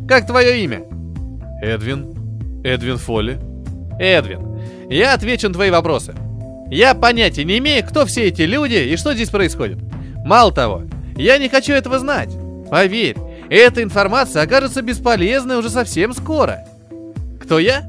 Как 0.08 0.26
твое 0.26 0.62
имя? 0.64 0.82
Эдвин. 1.62 2.60
Эдвин 2.64 2.98
Фолли. 2.98 3.38
Эдвин, 3.98 4.60
я 4.90 5.14
отвечу 5.14 5.48
на 5.48 5.54
твои 5.54 5.70
вопросы. 5.70 6.14
Я 6.70 6.94
понятия 6.94 7.44
не 7.44 7.58
имею, 7.58 7.82
кто 7.86 8.04
все 8.04 8.24
эти 8.24 8.42
люди 8.42 8.74
и 8.74 8.96
что 8.96 9.14
здесь 9.14 9.30
происходит. 9.30 9.78
Мало 10.24 10.52
того, 10.52 10.82
я 11.16 11.38
не 11.38 11.48
хочу 11.48 11.72
этого 11.72 11.98
знать. 11.98 12.30
Поверь, 12.70 13.16
эта 13.48 13.82
информация 13.82 14.42
окажется 14.42 14.82
бесполезной 14.82 15.58
уже 15.58 15.70
совсем 15.70 16.12
скоро. 16.12 16.66
Кто 17.40 17.58
я? 17.58 17.88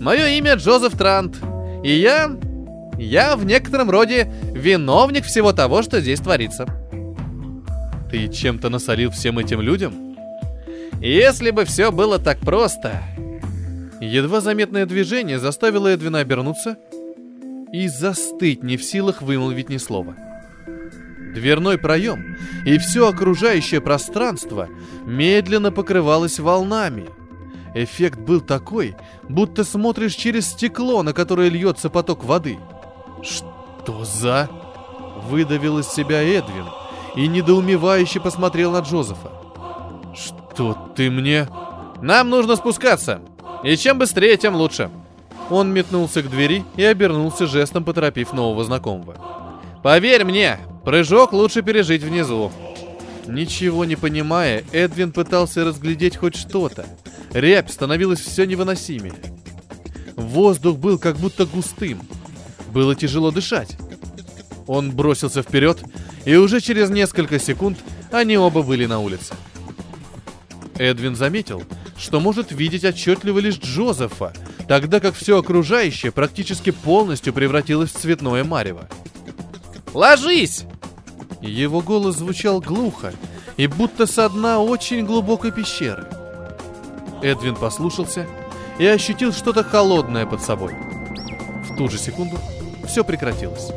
Мое 0.00 0.26
имя 0.38 0.54
Джозеф 0.54 0.96
Трант. 0.96 1.36
И 1.84 1.92
я... 1.92 2.30
Я 2.98 3.36
в 3.36 3.44
некотором 3.44 3.90
роде 3.90 4.30
виновник 4.52 5.24
всего 5.24 5.52
того, 5.52 5.82
что 5.82 6.00
здесь 6.00 6.20
творится. 6.20 6.66
Ты 8.10 8.28
чем-то 8.28 8.68
насолил 8.70 9.10
всем 9.10 9.38
этим 9.38 9.60
людям? 9.60 10.16
Если 11.00 11.50
бы 11.50 11.64
все 11.64 11.90
было 11.92 12.18
так 12.18 12.38
просто... 12.40 13.02
Едва 14.00 14.40
заметное 14.40 14.86
движение 14.86 15.40
заставило 15.40 15.88
Эдвина 15.88 16.20
обернуться 16.20 16.76
и 17.72 17.88
застыть, 17.88 18.62
не 18.62 18.76
в 18.76 18.84
силах 18.84 19.22
вымолвить 19.22 19.68
ни 19.68 19.76
слова. 19.76 20.14
Дверной 21.34 21.78
проем 21.78 22.36
и 22.64 22.78
все 22.78 23.08
окружающее 23.08 23.80
пространство 23.80 24.68
медленно 25.04 25.72
покрывалось 25.72 26.38
волнами. 26.38 27.06
Эффект 27.74 28.20
был 28.20 28.40
такой, 28.40 28.96
будто 29.28 29.64
смотришь 29.64 30.14
через 30.14 30.46
стекло, 30.46 31.02
на 31.02 31.12
которое 31.12 31.48
льется 31.48 31.90
поток 31.90 32.24
воды. 32.24 32.56
«Что 33.22 34.04
за...»— 34.04 34.48
выдавил 35.28 35.78
из 35.78 35.88
себя 35.88 36.22
Эдвин 36.22 36.66
и 37.14 37.26
недоумевающе 37.26 38.20
посмотрел 38.20 38.72
на 38.72 38.80
Джозефа. 38.80 39.32
«Что 40.14 40.76
ты 40.94 41.10
мне...» 41.10 41.48
«Нам 42.00 42.30
нужно 42.30 42.54
спускаться. 42.56 43.20
И 43.64 43.76
чем 43.76 43.98
быстрее, 43.98 44.36
тем 44.36 44.54
лучше». 44.54 44.90
Он 45.50 45.72
метнулся 45.72 46.22
к 46.22 46.30
двери 46.30 46.64
и 46.76 46.84
обернулся 46.84 47.46
жестом, 47.46 47.84
поторопив 47.84 48.32
нового 48.32 48.64
знакомого. 48.64 49.16
«Поверь 49.82 50.24
мне, 50.24 50.58
прыжок 50.84 51.32
лучше 51.32 51.62
пережить 51.62 52.02
внизу». 52.02 52.52
Ничего 53.26 53.84
не 53.84 53.96
понимая, 53.96 54.64
Эдвин 54.72 55.12
пытался 55.12 55.64
разглядеть 55.64 56.16
хоть 56.16 56.34
что-то. 56.34 56.86
Рябь 57.32 57.70
становилась 57.70 58.20
все 58.20 58.46
невыносимее. 58.46 59.14
Воздух 60.16 60.78
был 60.78 60.98
как 60.98 61.16
будто 61.16 61.44
густым. 61.44 62.00
Было 62.72 62.94
тяжело 62.94 63.30
дышать. 63.30 63.76
Он 64.66 64.90
бросился 64.90 65.42
вперед, 65.42 65.82
и 66.24 66.36
уже 66.36 66.60
через 66.60 66.90
несколько 66.90 67.38
секунд 67.38 67.78
они 68.12 68.36
оба 68.36 68.62
были 68.62 68.86
на 68.86 69.00
улице. 69.00 69.34
Эдвин 70.76 71.16
заметил, 71.16 71.62
что 71.96 72.20
может 72.20 72.52
видеть 72.52 72.84
отчетливо 72.84 73.38
лишь 73.38 73.58
Джозефа, 73.58 74.32
тогда 74.68 75.00
как 75.00 75.14
все 75.14 75.38
окружающее 75.38 76.12
практически 76.12 76.70
полностью 76.70 77.32
превратилось 77.32 77.90
в 77.90 77.98
цветное 77.98 78.44
марево. 78.44 78.88
«Ложись!» 79.94 80.64
Его 81.40 81.80
голос 81.80 82.16
звучал 82.16 82.60
глухо 82.60 83.12
и 83.56 83.66
будто 83.66 84.06
со 84.06 84.28
дна 84.28 84.60
очень 84.60 85.06
глубокой 85.06 85.50
пещеры. 85.50 86.06
Эдвин 87.22 87.56
послушался 87.56 88.26
и 88.78 88.86
ощутил 88.86 89.32
что-то 89.32 89.64
холодное 89.64 90.26
под 90.26 90.42
собой. 90.42 90.74
В 91.68 91.76
ту 91.76 91.88
же 91.88 91.98
секунду 91.98 92.38
все 92.88 93.04
прекратилось. 93.04 93.70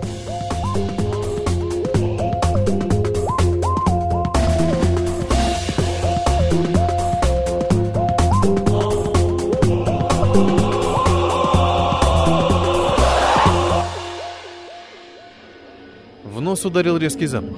нос 16.52 16.66
ударил 16.66 16.98
резкий 16.98 17.28
запах. 17.28 17.56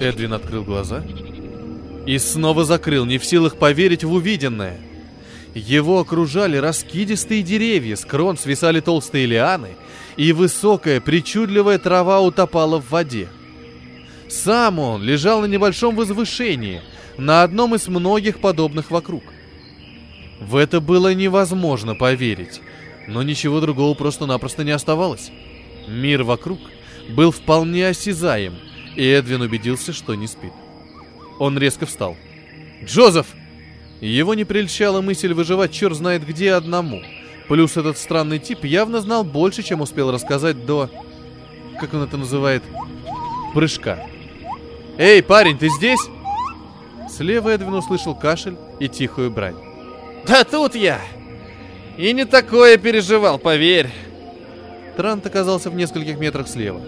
Эдвин 0.00 0.32
открыл 0.32 0.64
глаза 0.64 1.04
И 2.04 2.18
снова 2.18 2.64
закрыл, 2.64 3.04
не 3.04 3.18
в 3.18 3.24
силах 3.24 3.56
поверить 3.56 4.02
в 4.02 4.12
увиденное. 4.12 4.80
Его 5.54 6.00
окружали 6.00 6.56
раскидистые 6.56 7.42
деревья, 7.42 7.94
с 7.94 8.04
крон 8.04 8.36
свисали 8.36 8.80
толстые 8.80 9.26
лианы, 9.26 9.68
и 10.16 10.32
высокая 10.32 11.00
причудливая 11.00 11.78
трава 11.78 12.20
утопала 12.20 12.80
в 12.80 12.90
воде. 12.90 13.28
Сам 14.28 14.78
он 14.78 15.02
лежал 15.02 15.42
на 15.42 15.46
небольшом 15.46 15.94
возвышении, 15.94 16.80
на 17.18 17.42
одном 17.42 17.74
из 17.74 17.88
многих 17.88 18.40
подобных 18.40 18.90
вокруг. 18.90 19.22
В 20.40 20.56
это 20.56 20.80
было 20.80 21.14
невозможно 21.14 21.94
поверить, 21.94 22.60
но 23.06 23.22
ничего 23.22 23.60
другого 23.60 23.94
просто-напросто 23.94 24.64
не 24.64 24.70
оставалось. 24.70 25.30
Мир 25.86 26.22
вокруг 26.22 26.58
был 27.10 27.30
вполне 27.30 27.88
осязаем, 27.88 28.54
и 28.96 29.06
Эдвин 29.06 29.42
убедился, 29.42 29.92
что 29.92 30.14
не 30.14 30.26
спит. 30.26 30.52
Он 31.38 31.58
резко 31.58 31.86
встал. 31.86 32.16
«Джозеф!» 32.84 33.26
Его 34.00 34.34
не 34.34 34.44
прельщала 34.44 35.00
мысль 35.00 35.32
выживать 35.32 35.72
черт 35.72 35.96
знает 35.96 36.26
где 36.26 36.54
одному. 36.54 37.02
Плюс 37.48 37.76
этот 37.76 37.98
странный 37.98 38.38
тип 38.38 38.64
явно 38.64 39.00
знал 39.00 39.24
больше, 39.24 39.62
чем 39.62 39.80
успел 39.80 40.10
рассказать 40.10 40.64
до... 40.64 40.88
Как 41.80 41.92
он 41.94 42.02
это 42.02 42.16
называет? 42.16 42.62
Прыжка. 43.54 43.98
«Эй, 44.98 45.22
парень, 45.22 45.58
ты 45.58 45.68
здесь?» 45.68 46.00
Слева 47.08 47.48
Эдвин 47.50 47.74
услышал 47.74 48.14
кашель 48.14 48.56
и 48.78 48.88
тихую 48.88 49.30
брань. 49.30 49.56
«Да 50.26 50.44
тут 50.44 50.74
я! 50.74 51.00
И 51.96 52.12
не 52.12 52.24
такое 52.24 52.76
переживал, 52.76 53.38
поверь!» 53.38 53.90
Трант 54.96 55.26
оказался 55.26 55.70
в 55.70 55.74
нескольких 55.74 56.18
метрах 56.18 56.48
слева. 56.48 56.80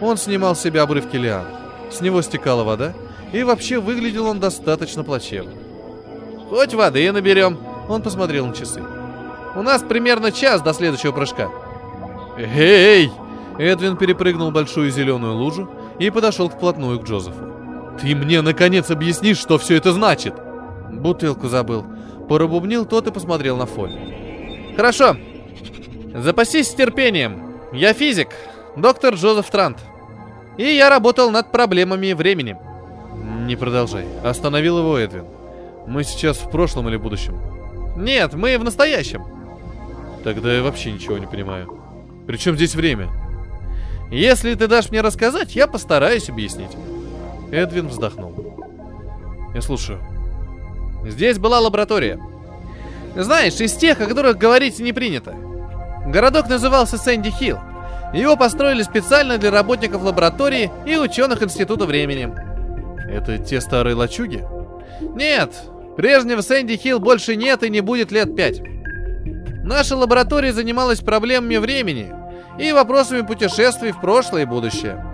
Он 0.00 0.16
снимал 0.16 0.54
с 0.54 0.60
себя 0.60 0.82
обрывки 0.82 1.16
лиан. 1.16 1.46
С 1.90 2.00
него 2.00 2.22
стекала 2.22 2.64
вода, 2.64 2.94
и 3.32 3.42
вообще 3.42 3.78
выглядел 3.78 4.26
он 4.26 4.40
достаточно 4.40 5.04
плачевно. 5.04 5.52
«Хоть 6.48 6.74
воды 6.74 7.10
наберем!» 7.10 7.58
Он 7.88 8.02
посмотрел 8.02 8.46
на 8.46 8.54
часы. 8.54 8.82
«У 9.54 9.62
нас 9.62 9.82
примерно 9.82 10.32
час 10.32 10.62
до 10.62 10.72
следующего 10.72 11.12
прыжка». 11.12 11.48
«Эй!» 12.38 13.10
Эдвин 13.58 13.96
перепрыгнул 13.96 14.50
большую 14.52 14.90
зеленую 14.90 15.34
лужу 15.34 15.68
и 15.98 16.10
подошел 16.10 16.48
вплотную 16.48 17.00
к 17.00 17.04
Джозефу. 17.04 17.48
«Ты 18.00 18.14
мне, 18.14 18.40
наконец, 18.40 18.90
объяснишь, 18.90 19.38
что 19.38 19.58
все 19.58 19.76
это 19.76 19.92
значит!» 19.92 20.34
«Бутылку 20.90 21.48
забыл». 21.48 21.84
Порабубнил 22.28 22.84
тот 22.84 23.06
и 23.06 23.10
посмотрел 23.10 23.56
на 23.56 23.66
Фоль. 23.66 23.92
«Хорошо. 24.76 25.16
Запасись 26.14 26.74
терпением. 26.74 27.54
Я 27.72 27.94
физик, 27.94 28.28
доктор 28.76 29.14
Джозеф 29.14 29.50
Трант. 29.50 29.78
И 30.56 30.64
я 30.64 30.90
работал 30.90 31.30
над 31.30 31.50
проблемами 31.50 32.12
времени». 32.12 32.56
«Не 33.46 33.56
продолжай». 33.56 34.04
Остановил 34.22 34.78
его 34.78 34.98
Эдвин. 34.98 35.24
«Мы 35.86 36.04
сейчас 36.04 36.36
в 36.36 36.50
прошлом 36.50 36.88
или 36.88 36.96
будущем?» 36.96 37.40
«Нет, 37.96 38.34
мы 38.34 38.58
в 38.58 38.64
настоящем». 38.64 39.37
«Тогда 40.24 40.52
я 40.52 40.62
вообще 40.62 40.92
ничего 40.92 41.18
не 41.18 41.26
понимаю. 41.26 41.78
Причем 42.26 42.56
здесь 42.56 42.74
время?» 42.74 43.08
Если 44.10 44.54
ты 44.54 44.68
дашь 44.68 44.90
мне 44.90 45.02
рассказать, 45.02 45.54
я 45.54 45.66
постараюсь 45.66 46.30
объяснить. 46.30 46.70
Эдвин 47.52 47.88
вздохнул. 47.88 48.56
Я 49.54 49.60
слушаю. 49.60 50.00
Здесь 51.04 51.38
была 51.38 51.60
лаборатория. 51.60 52.18
Знаешь, 53.14 53.60
из 53.60 53.74
тех, 53.74 54.00
о 54.00 54.06
которых 54.06 54.38
говорить 54.38 54.78
не 54.78 54.92
принято. 54.92 55.34
Городок 56.06 56.48
назывался 56.48 56.96
Сэнди 56.96 57.30
Хилл. 57.30 57.58
Его 58.14 58.36
построили 58.36 58.82
специально 58.82 59.36
для 59.36 59.50
работников 59.50 60.02
лаборатории 60.02 60.70
и 60.86 60.96
ученых 60.96 61.42
Института 61.42 61.84
времени. 61.84 62.32
Это 63.10 63.36
те 63.36 63.60
старые 63.60 63.94
лачуги? 63.94 64.42
Нет, 65.14 65.52
прежнего 65.96 66.40
Сэнди 66.40 66.76
Хилл 66.76 66.98
больше 66.98 67.36
нет 67.36 67.62
и 67.62 67.68
не 67.68 67.82
будет 67.82 68.10
лет 68.10 68.34
пять. 68.34 68.62
Наша 69.68 69.96
лаборатория 69.96 70.54
занималась 70.54 71.00
проблемами 71.00 71.58
времени 71.58 72.10
и 72.58 72.72
вопросами 72.72 73.20
путешествий 73.20 73.92
в 73.92 74.00
прошлое 74.00 74.42
и 74.42 74.46
будущее. 74.46 75.04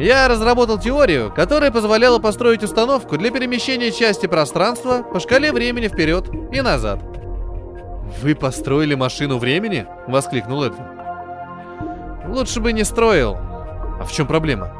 Я 0.00 0.26
разработал 0.26 0.80
теорию, 0.80 1.32
которая 1.32 1.70
позволяла 1.70 2.18
построить 2.18 2.64
установку 2.64 3.16
для 3.16 3.30
перемещения 3.30 3.92
части 3.92 4.26
пространства 4.26 5.04
по 5.04 5.20
шкале 5.20 5.52
времени 5.52 5.86
вперед 5.86 6.28
и 6.52 6.60
назад. 6.60 6.98
«Вы 8.20 8.34
построили 8.34 8.96
машину 8.96 9.38
времени?»— 9.38 9.86
воскликнул 10.08 10.64
Эдвин. 10.64 10.84
«Лучше 12.34 12.58
бы 12.58 12.72
не 12.72 12.82
строил». 12.82 13.36
«А 13.36 14.04
в 14.04 14.10
чем 14.10 14.26
проблема?» 14.26 14.72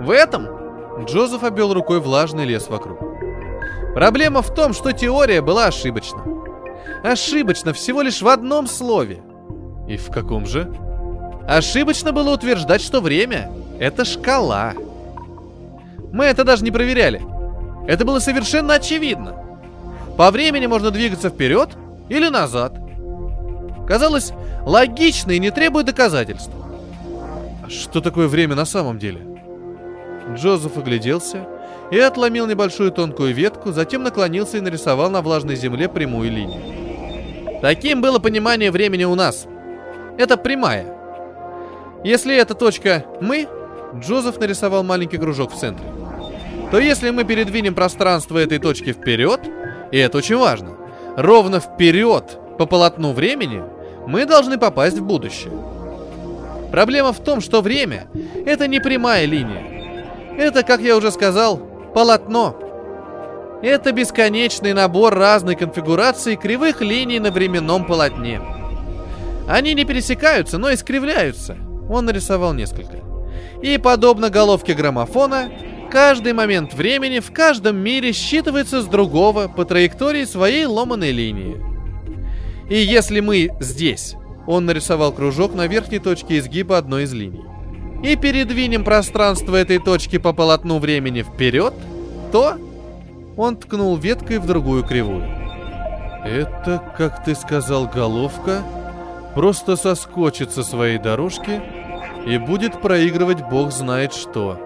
«В 0.00 0.10
этом?» 0.10 0.48
Джозеф 1.04 1.44
обвел 1.44 1.72
рукой 1.72 2.00
влажный 2.00 2.46
лес 2.46 2.68
вокруг. 2.68 2.98
«Проблема 3.94 4.42
в 4.42 4.52
том, 4.52 4.72
что 4.72 4.90
теория 4.90 5.40
была 5.40 5.66
ошибочна. 5.66 6.39
Ошибочно 7.02 7.72
всего 7.72 8.02
лишь 8.02 8.22
в 8.22 8.28
одном 8.28 8.66
слове». 8.66 9.20
«И 9.88 9.96
в 9.96 10.10
каком 10.10 10.46
же?» 10.46 10.72
Ошибочно 11.50 12.12
было 12.12 12.32
утверждать, 12.32 12.80
что 12.80 13.00
время— 13.00 13.50
это 13.80 14.04
шкала. 14.04 14.74
Мы 16.12 16.26
это 16.26 16.44
даже 16.44 16.62
не 16.62 16.70
проверяли. 16.70 17.20
Это 17.88 18.04
было 18.04 18.20
совершенно 18.20 18.74
очевидно. 18.74 19.34
По 20.16 20.30
времени 20.30 20.66
можно 20.66 20.92
двигаться 20.92 21.28
вперед 21.28 21.70
или 22.08 22.28
назад. 22.28 22.74
Казалось 23.88 24.32
логично 24.64 25.32
и 25.32 25.40
не 25.40 25.50
требует 25.50 25.86
доказательств. 25.86 26.52
А 27.64 27.68
что 27.68 28.00
такое 28.00 28.28
время 28.28 28.54
на 28.54 28.64
самом 28.64 29.00
деле? 29.00 29.20
Джозеф 30.36 30.76
огляделся 30.76 31.48
и 31.90 31.98
отломил 31.98 32.46
небольшую 32.46 32.92
тонкую 32.92 33.34
ветку, 33.34 33.72
затем 33.72 34.04
наклонился 34.04 34.58
и 34.58 34.60
нарисовал 34.60 35.10
на 35.10 35.20
влажной 35.20 35.56
земле 35.56 35.88
прямую 35.88 36.30
линию. 36.30 36.79
Таким 37.60 38.00
было 38.00 38.18
понимание 38.18 38.70
времени 38.70 39.04
у 39.04 39.14
нас. 39.14 39.46
Это 40.16 40.36
прямая. 40.36 40.96
Если 42.04 42.34
эта 42.34 42.54
точка 42.54 43.04
«мы», 43.20 43.46
Джозеф 43.94 44.38
нарисовал 44.38 44.82
маленький 44.82 45.18
кружок 45.18 45.52
в 45.52 45.58
центре, 45.58 45.84
то 46.70 46.78
если 46.78 47.10
мы 47.10 47.24
передвинем 47.24 47.74
пространство 47.74 48.38
этой 48.38 48.58
точки 48.58 48.92
вперед, 48.92 49.40
и 49.90 49.98
это 49.98 50.18
очень 50.18 50.36
важно, 50.36 50.76
ровно 51.16 51.60
вперед 51.60 52.38
по 52.56 52.66
полотну 52.66 53.12
времени, 53.12 53.62
мы 54.06 54.24
должны 54.24 54.58
попасть 54.58 54.98
в 54.98 55.04
будущее. 55.04 55.52
Проблема 56.70 57.12
в 57.12 57.18
том, 57.18 57.40
что 57.40 57.60
время— 57.60 58.06
это 58.46 58.68
не 58.68 58.80
прямая 58.80 59.26
линия. 59.26 59.96
Это, 60.38 60.62
как 60.62 60.80
я 60.80 60.96
уже 60.96 61.10
сказал, 61.10 61.58
полотно. 61.92 62.56
Это 63.62 63.92
бесконечный 63.92 64.72
набор 64.72 65.14
разной 65.14 65.54
конфигурации 65.54 66.36
кривых 66.36 66.80
линий 66.80 67.18
на 67.18 67.30
временном 67.30 67.86
полотне. 67.86 68.40
Они 69.48 69.74
не 69.74 69.84
пересекаются, 69.84 70.58
но 70.58 70.72
искривляются— 70.72 71.56
он 71.90 72.04
нарисовал 72.04 72.54
несколько. 72.54 72.98
И 73.62 73.76
подобно 73.76 74.30
головке 74.30 74.74
граммофона, 74.74 75.50
каждый 75.90 76.32
момент 76.32 76.72
времени 76.72 77.18
в 77.18 77.32
каждом 77.32 77.76
мире 77.76 78.10
считывается 78.10 78.80
с 78.80 78.86
другого 78.86 79.48
по 79.48 79.64
траектории 79.64 80.24
своей 80.24 80.66
ломаной 80.66 81.10
линии. 81.10 81.56
И 82.70 82.76
если 82.76 83.18
мы 83.18 83.50
здесь, 83.60 84.14
он 84.46 84.66
нарисовал 84.66 85.12
кружок 85.12 85.54
на 85.54 85.66
верхней 85.66 85.98
точке 85.98 86.38
изгиба 86.38 86.78
одной 86.78 87.02
из 87.02 87.12
линий, 87.12 87.42
и 88.04 88.14
передвинем 88.14 88.84
пространство 88.84 89.56
этой 89.56 89.78
точки 89.78 90.18
по 90.18 90.32
полотну 90.32 90.78
времени 90.78 91.22
вперед, 91.22 91.74
то 92.30 92.56
он 93.40 93.56
ткнул 93.56 93.96
веткой 93.96 94.38
в 94.38 94.46
другую 94.46 94.84
кривую. 94.84 95.24
Это, 96.24 96.82
как 96.96 97.24
ты 97.24 97.34
сказал, 97.34 97.86
головка 97.86 98.62
просто 99.34 99.76
соскочит 99.76 100.52
со 100.52 100.62
своей 100.62 100.98
дорожки 100.98 101.62
и 102.26 102.36
будет 102.36 102.82
проигрывать 102.82 103.48
бог 103.48 103.72
знает 103.72 104.12
что. 104.12 104.58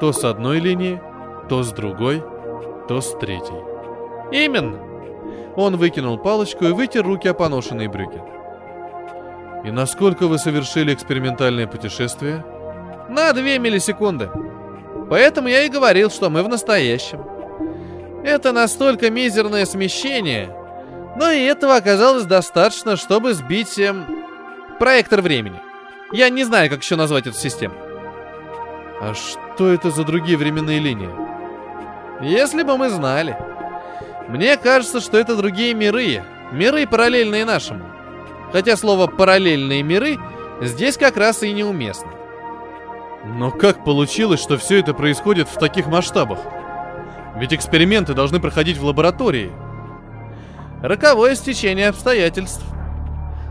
То 0.00 0.12
с 0.12 0.22
одной 0.22 0.60
линии, 0.60 1.00
то 1.48 1.64
с 1.64 1.72
другой, 1.72 2.22
то 2.86 3.00
с 3.00 3.18
третьей. 3.18 3.64
Именно. 4.30 4.78
Он 5.56 5.76
выкинул 5.76 6.18
палочку 6.18 6.66
и 6.66 6.72
вытер 6.72 7.04
руки 7.04 7.26
о 7.26 7.34
поношенные 7.34 7.88
брюки. 7.88 8.22
И 9.64 9.72
насколько 9.72 10.28
вы 10.28 10.38
совершили 10.38 10.94
экспериментальное 10.94 11.66
путешествие? 11.66 12.44
На 13.08 13.32
две 13.32 13.58
миллисекунды. 13.58 14.30
Поэтому 15.10 15.48
я 15.48 15.64
и 15.64 15.68
говорил, 15.68 16.10
что 16.10 16.30
мы 16.30 16.44
в 16.44 16.48
настоящем. 16.48 17.37
Это 18.28 18.52
настолько 18.52 19.08
мизерное 19.08 19.64
смещение, 19.64 20.54
но 21.16 21.30
и 21.30 21.44
этого 21.44 21.76
оказалось 21.76 22.26
достаточно, 22.26 22.96
чтобы 22.96 23.32
сбить 23.32 23.78
эм, 23.78 24.04
проектор 24.78 25.22
времени. 25.22 25.58
Я 26.12 26.28
не 26.28 26.44
знаю, 26.44 26.68
как 26.68 26.82
еще 26.82 26.96
назвать 26.96 27.26
эту 27.26 27.38
систему. 27.38 27.72
А 29.00 29.14
что 29.14 29.70
это 29.70 29.90
за 29.90 30.04
другие 30.04 30.36
временные 30.36 30.78
линии? 30.78 31.08
Если 32.20 32.64
бы 32.64 32.76
мы 32.76 32.90
знали. 32.90 33.34
Мне 34.28 34.58
кажется, 34.58 35.00
что 35.00 35.16
это 35.16 35.34
другие 35.34 35.72
миры. 35.72 36.22
Миры 36.52 36.86
параллельные 36.86 37.46
нашему. 37.46 37.86
Хотя 38.52 38.76
слово 38.76 39.06
«параллельные 39.06 39.82
миры» 39.82 40.18
здесь 40.60 40.98
как 40.98 41.16
раз 41.16 41.42
и 41.42 41.52
неуместно. 41.54 42.12
Но 43.24 43.50
как 43.50 43.84
получилось, 43.84 44.42
что 44.42 44.58
все 44.58 44.80
это 44.80 44.92
происходит 44.92 45.48
в 45.48 45.58
таких 45.58 45.86
масштабах? 45.86 46.40
Ведь 47.36 47.52
эксперименты 47.52 48.14
должны 48.14 48.40
проходить 48.40 48.78
в 48.78 48.84
лаборатории. 48.84 49.52
Роковое 50.82 51.34
стечение 51.34 51.88
обстоятельств. 51.88 52.64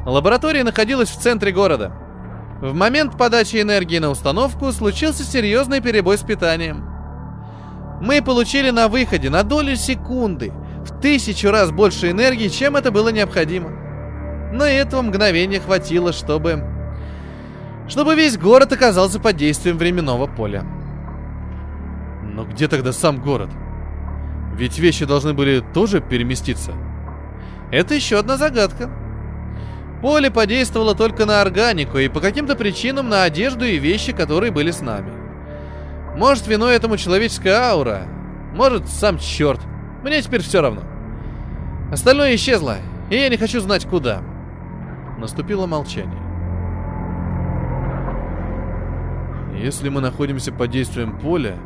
Лаборатория 0.06 0.64
находилась 0.64 1.10
в 1.10 1.20
центре 1.20 1.52
города. 1.52 1.92
В 2.62 2.74
момент 2.74 3.18
подачи 3.18 3.62
энергии 3.62 4.00
на 4.00 4.10
установку 4.10 4.72
случился 4.72 5.24
серьезный 5.24 5.82
перебой 5.82 6.18
с 6.18 6.24
питанием. 6.24 6.90
Мы 8.02 8.22
получили 8.22 8.70
на 8.70 8.88
выходе 8.88 9.30
на 9.30 9.44
долю 9.44 9.76
секунды 9.76 10.52
в 10.86 11.00
тысячу 11.02 11.52
раз 11.52 11.72
больше 11.72 12.12
энергии, 12.12 12.48
чем 12.48 12.76
это 12.76 12.92
было 12.92 13.10
необходимо. 13.10 13.70
Но 14.54 14.64
этого 14.64 15.02
мгновения 15.02 15.60
хватило, 15.60 16.14
чтобы... 16.14 16.64
Чтобы 17.88 18.16
весь 18.16 18.38
город 18.38 18.72
оказался 18.74 19.20
под 19.20 19.36
действием 19.36 19.78
временного 19.78 20.28
поля. 20.28 20.66
Но 22.24 22.46
где 22.46 22.68
тогда 22.68 22.92
сам 22.92 23.22
город? 23.22 23.50
Ведь 24.58 24.80
вещи 24.80 25.06
должны 25.06 25.34
были 25.34 25.64
тоже 25.74 26.02
переместиться. 26.02 26.74
Это 27.72 27.94
еще 27.94 28.18
одна 28.18 28.38
загадка. 28.38 28.90
Поле 30.02 30.32
подействовало 30.32 30.96
только 30.96 31.26
на 31.26 31.42
органику 31.42 31.98
и 31.98 32.08
по 32.08 32.20
каким-то 32.20 32.56
причинам 32.56 33.10
на 33.10 33.24
одежду 33.24 33.66
и 33.66 33.78
вещи, 33.78 34.14
которые 34.14 34.52
были 34.52 34.72
с 34.72 34.82
нами. 34.82 35.12
Может, 36.16 36.48
виной 36.48 36.76
этому 36.76 36.98
человеческая 36.98 37.56
аура, 37.70 38.08
может, 38.54 38.88
сам 38.88 39.20
черт. 39.20 39.62
Мне 40.04 40.22
теперь 40.22 40.42
все 40.42 40.62
равно. 40.62 40.82
Остальное 41.92 42.36
исчезло, 42.36 42.78
и 43.10 43.16
я 43.16 43.30
не 43.30 43.38
хочу 43.38 43.60
знать 43.60 43.86
куда. 43.86 44.22
Наступило 45.20 45.68
молчание. 45.68 46.22
Если 49.56 49.90
мы 49.90 50.02
находимся 50.02 50.52
под 50.52 50.70
действием 50.70 51.18
поля, 51.20 51.58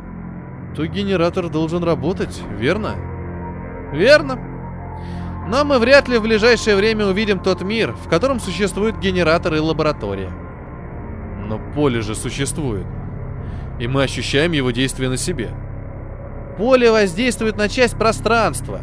то 0.74 0.86
генератор 0.86 1.48
должен 1.48 1.84
работать, 1.84 2.40
верно? 2.58 2.96
Верно. 3.92 4.38
Но 5.48 5.64
мы 5.64 5.78
вряд 5.78 6.08
ли 6.08 6.18
в 6.18 6.22
ближайшее 6.22 6.76
время 6.76 7.06
увидим 7.06 7.40
тот 7.40 7.62
мир, 7.62 7.92
в 7.92 8.08
котором 8.08 8.40
существует 8.40 8.98
генератор 8.98 9.54
и 9.54 9.58
лаборатория. 9.58 10.30
Но 11.46 11.60
поле 11.74 12.00
же 12.00 12.14
существует. 12.14 12.86
И 13.78 13.86
мы 13.86 14.04
ощущаем 14.04 14.52
его 14.52 14.70
действие 14.70 15.10
на 15.10 15.16
себе. 15.16 15.50
Поле 16.56 16.90
воздействует 16.90 17.56
на 17.56 17.68
часть 17.68 17.96
пространства. 17.96 18.80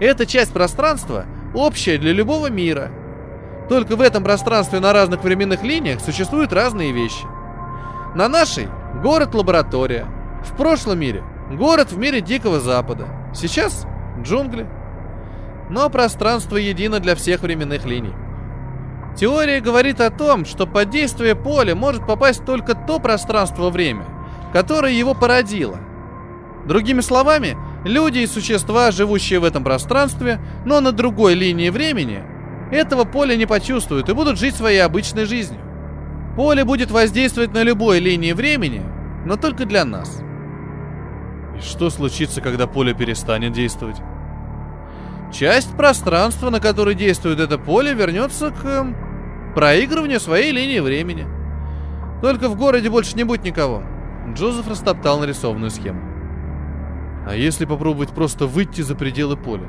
Эта 0.00 0.26
часть 0.26 0.52
пространства 0.52 1.24
общая 1.54 1.98
для 1.98 2.12
любого 2.12 2.50
мира. 2.50 2.90
Только 3.68 3.96
в 3.96 4.00
этом 4.00 4.24
пространстве 4.24 4.80
на 4.80 4.92
разных 4.92 5.22
временных 5.22 5.62
линиях 5.62 6.00
существуют 6.00 6.52
разные 6.52 6.92
вещи. 6.92 7.24
На 8.14 8.28
нашей– 8.28 8.68
город-лаборатория. 9.02 10.06
В 10.44 10.56
прошлом 10.56 11.00
мире– 11.00 11.22
город 11.50 11.92
в 11.92 11.98
мире 11.98 12.20
Дикого 12.20 12.60
Запада. 12.60 13.06
Сейчас– 13.34 13.86
джунгли. 14.22 14.66
Но 15.70 15.88
пространство 15.88 16.56
едино 16.56 17.00
для 17.00 17.14
всех 17.14 17.42
временных 17.42 17.84
линий. 17.84 18.14
Теория 19.16 19.60
говорит 19.60 20.00
о 20.00 20.10
том, 20.10 20.44
что 20.44 20.66
под 20.66 20.90
действие 20.90 21.34
поля 21.34 21.74
может 21.74 22.06
попасть 22.06 22.44
только 22.44 22.74
то 22.74 22.98
пространство-время, 22.98 24.04
которое 24.52 24.92
его 24.92 25.14
породило– 25.14 25.78
Другими 26.66 27.00
словами, 27.00 27.56
люди 27.84 28.20
и 28.20 28.26
существа, 28.26 28.92
живущие 28.92 29.40
в 29.40 29.44
этом 29.44 29.64
пространстве, 29.64 30.40
но 30.64 30.80
на 30.80 30.92
другой 30.92 31.34
линии 31.34 31.70
времени, 31.70 32.22
этого 32.70 33.04
поля 33.04 33.34
не 33.36 33.46
почувствуют 33.46 34.08
и 34.08 34.14
будут 34.14 34.38
жить 34.38 34.54
своей 34.54 34.78
обычной 34.78 35.24
жизнью. 35.24 35.60
Поле 36.36 36.64
будет 36.64 36.90
воздействовать 36.90 37.52
на 37.52 37.62
любой 37.62 37.98
линии 37.98 38.32
времени, 38.32 38.82
но 39.26 39.36
только 39.36 39.66
для 39.66 39.84
нас. 39.84 40.20
Что 41.62 41.90
случится, 41.90 42.40
когда 42.40 42.66
поле 42.66 42.92
перестанет 42.92 43.52
действовать? 43.52 43.96
Часть 45.32 45.74
пространства, 45.76 46.50
на 46.50 46.60
которой 46.60 46.94
действует 46.94 47.40
это 47.40 47.56
поле, 47.56 47.94
вернется 47.94 48.50
к 48.50 48.64
эм, 48.64 48.96
проигрыванию 49.54 50.20
своей 50.20 50.52
линии 50.52 50.80
времени. 50.80 51.26
Только 52.20 52.48
в 52.48 52.56
городе 52.56 52.90
больше 52.90 53.16
не 53.16 53.24
будет 53.24 53.44
никого. 53.44 53.82
Джозеф 54.34 54.68
растоптал 54.68 55.20
нарисованную 55.20 55.70
схему. 55.70 56.00
А 57.26 57.34
если 57.34 57.64
попробовать 57.64 58.10
просто 58.10 58.46
выйти 58.46 58.82
за 58.82 58.94
пределы 58.94 59.36
поля? 59.36 59.68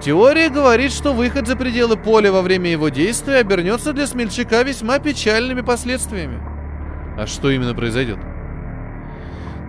Теория 0.00 0.50
говорит, 0.50 0.92
что 0.92 1.14
выход 1.14 1.46
за 1.46 1.56
пределы 1.56 1.96
поля 1.96 2.30
во 2.30 2.42
время 2.42 2.70
его 2.70 2.90
действия 2.90 3.36
обернется 3.36 3.92
для 3.92 4.06
смельчака 4.06 4.62
весьма 4.62 4.98
печальными 4.98 5.62
последствиями. 5.62 6.38
А 7.16 7.26
что 7.26 7.50
именно 7.50 7.74
произойдет? 7.74 8.18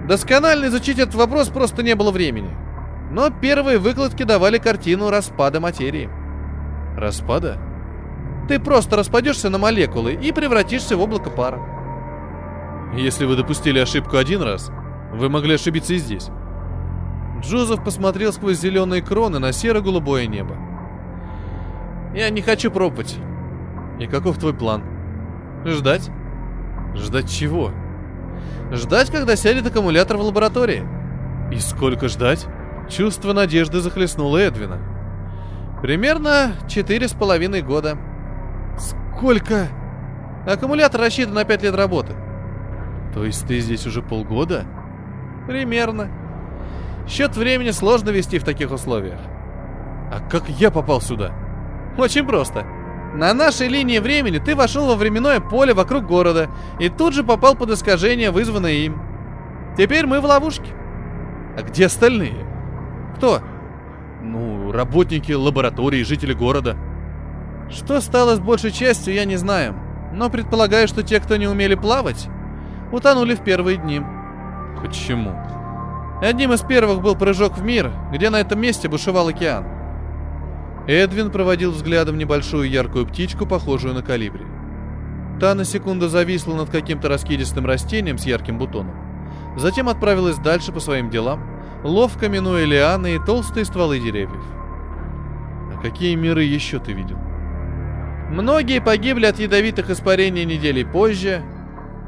Досконально 0.07 0.67
изучить 0.67 0.99
этот 0.99 1.15
вопрос 1.15 1.49
просто 1.49 1.83
не 1.83 1.95
было 1.95 2.11
времени. 2.11 2.55
Но 3.11 3.29
первые 3.29 3.77
выкладки 3.77 4.23
давали 4.23 4.57
картину 4.57 5.09
распада 5.09 5.59
материи. 5.59 6.09
Распада? 6.95 7.57
Ты 8.47 8.59
просто 8.59 8.95
распадешься 8.95 9.49
на 9.49 9.57
молекулы 9.57 10.13
и 10.13 10.31
превратишься 10.31 10.95
в 10.95 11.01
облако 11.01 11.29
пара. 11.29 11.59
Если 12.95 13.25
вы 13.25 13.35
допустили 13.35 13.79
ошибку 13.79 14.17
один 14.17 14.41
раз, 14.41 14.71
вы 15.11 15.29
могли 15.29 15.55
ошибиться 15.55 15.93
и 15.93 15.97
здесь. 15.97 16.29
Джозеф 17.41 17.83
посмотрел 17.83 18.33
сквозь 18.33 18.59
зеленые 18.59 19.01
кроны 19.01 19.39
на 19.39 19.51
серо-голубое 19.51 20.25
небо. 20.27 20.55
«Я 22.15 22.29
не 22.29 22.41
хочу 22.41 22.71
пробовать». 22.71 23.17
«И 23.99 24.07
каков 24.07 24.37
твой 24.37 24.53
план?» 24.53 24.83
«Ждать». 25.65 26.09
«Ждать 26.95 27.29
чего?» 27.29 27.71
«Ждать, 28.71 29.09
когда 29.09 29.35
сядет 29.35 29.67
аккумулятор 29.67 30.17
в 30.17 30.21
лаборатории». 30.21 30.83
«И 31.51 31.59
сколько 31.59 32.07
ждать?» 32.07 32.45
Чувство 32.89 33.33
надежды 33.33 33.79
захлестнуло 33.81 34.37
Эдвина. 34.37 34.79
«Примерно 35.81 36.53
четыре 36.67 37.07
с 37.07 37.13
половиной 37.13 37.61
года». 37.61 37.97
«Сколько?» 38.77 39.67
«Аккумулятор 40.45 41.01
рассчитан 41.01 41.33
на 41.33 41.43
пять 41.43 41.63
лет 41.63 41.75
работы». 41.75 42.13
«То 43.13 43.25
есть 43.25 43.47
ты 43.47 43.59
здесь 43.59 43.85
уже 43.85 44.01
полгода?» 44.01 44.65
«Примерно». 45.47 46.09
Счет 47.07 47.37
времени 47.37 47.71
сложно 47.71 48.09
вести 48.09 48.37
в 48.37 48.43
таких 48.43 48.71
условиях. 48.71 49.19
А 50.11 50.19
как 50.29 50.49
я 50.49 50.71
попал 50.71 50.99
сюда? 50.99 51.33
Очень 51.97 52.25
просто. 52.25 52.65
На 53.17 53.33
нашей 53.33 53.67
линии 53.67 53.97
времени 53.97 54.37
ты 54.37 54.55
вошел 54.55 54.85
во 54.85 54.95
временное 54.95 55.39
поле 55.39 55.73
вокруг 55.73 56.05
города 56.05 56.51
и 56.79 56.87
тут 56.87 57.15
же 57.15 57.23
попал 57.23 57.55
под 57.55 57.71
искажение, 57.71 58.29
вызванное 58.29 58.73
им. 58.73 59.01
Теперь 59.75 60.05
мы 60.05 60.21
в 60.21 60.25
ловушке. 60.25 60.71
А 61.57 61.63
где 61.63 61.87
остальные? 61.87 62.45
Кто? 63.15 63.41
Ну, 64.21 64.71
работники 64.71 65.31
лаборатории, 65.31 66.03
жители 66.03 66.33
города. 66.33 66.77
Что 67.71 68.01
стало 68.01 68.35
с 68.35 68.39
большей 68.39 68.69
частью, 68.69 69.15
я 69.15 69.25
не 69.25 69.37
знаю. 69.37 69.73
Но 70.13 70.29
предполагаю, 70.29 70.87
что 70.87 71.01
те, 71.01 71.19
кто 71.19 71.37
не 71.37 71.47
умели 71.47 71.73
плавать, 71.73 72.27
утонули 72.91 73.33
в 73.33 73.43
первые 73.43 73.77
дни. 73.77 73.99
Почему? 74.79 75.33
Одним 76.21 76.53
из 76.53 76.61
первых 76.61 77.01
был 77.01 77.15
прыжок 77.15 77.57
в 77.57 77.63
мир, 77.63 77.91
где 78.13 78.29
на 78.29 78.39
этом 78.39 78.61
месте 78.61 78.87
бушевал 78.87 79.29
океан. 79.29 79.76
Эдвин 80.87 81.31
проводил 81.31 81.71
взглядом 81.71 82.17
небольшую 82.17 82.69
яркую 82.69 83.05
птичку, 83.05 83.45
похожую 83.45 83.93
на 83.93 84.01
калибри. 84.01 84.45
Та 85.39 85.53
на 85.53 85.65
секунду 85.65 86.07
зависла 86.07 86.55
над 86.55 86.69
каким-то 86.69 87.09
раскидистым 87.09 87.65
растением 87.65 88.17
с 88.17 88.25
ярким 88.25 88.57
бутоном. 88.57 88.95
Затем 89.57 89.89
отправилась 89.89 90.37
дальше 90.37 90.71
по 90.71 90.79
своим 90.79 91.09
делам, 91.09 91.43
ловко 91.83 92.29
минуя 92.29 92.63
лианы 92.63 93.15
и 93.15 93.19
толстые 93.19 93.65
стволы 93.65 93.99
деревьев. 93.99 94.43
А 95.73 95.81
какие 95.81 96.15
миры 96.15 96.43
еще 96.43 96.79
ты 96.79 96.93
видел? 96.93 97.17
Многие 98.31 98.81
погибли 98.81 99.25
от 99.25 99.39
ядовитых 99.39 99.89
испарений 99.89 100.45
недели 100.45 100.83
позже. 100.83 101.43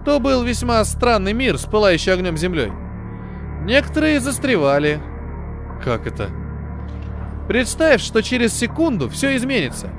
То 0.06 0.20
был 0.20 0.44
весьма 0.44 0.84
странный 0.86 1.34
мир 1.34 1.58
с 1.58 1.66
пылающей 1.66 2.14
огнем 2.14 2.38
землей. 2.38 2.72
Некоторые 3.64 4.22
застревали. 4.22 5.00
Как 5.84 6.08
это? 6.08 6.30
Представь, 7.50 8.00
что 8.04 8.22
через 8.22 8.54
секунду 8.54 9.10
все 9.10 9.36
изменится. 9.36 9.90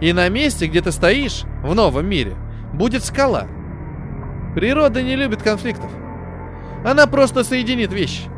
И 0.00 0.12
на 0.12 0.28
месте, 0.28 0.68
где 0.68 0.80
ты 0.80 0.92
стоишь, 0.92 1.42
в 1.64 1.74
новом 1.74 2.06
мире, 2.06 2.36
будет 2.72 3.02
скала. 3.02 3.48
Природа 4.54 5.02
не 5.02 5.16
любит 5.16 5.42
конфликтов. 5.42 5.90
Она 6.84 7.08
просто 7.08 7.42
соединит 7.42 7.92
вещи. 7.92 8.30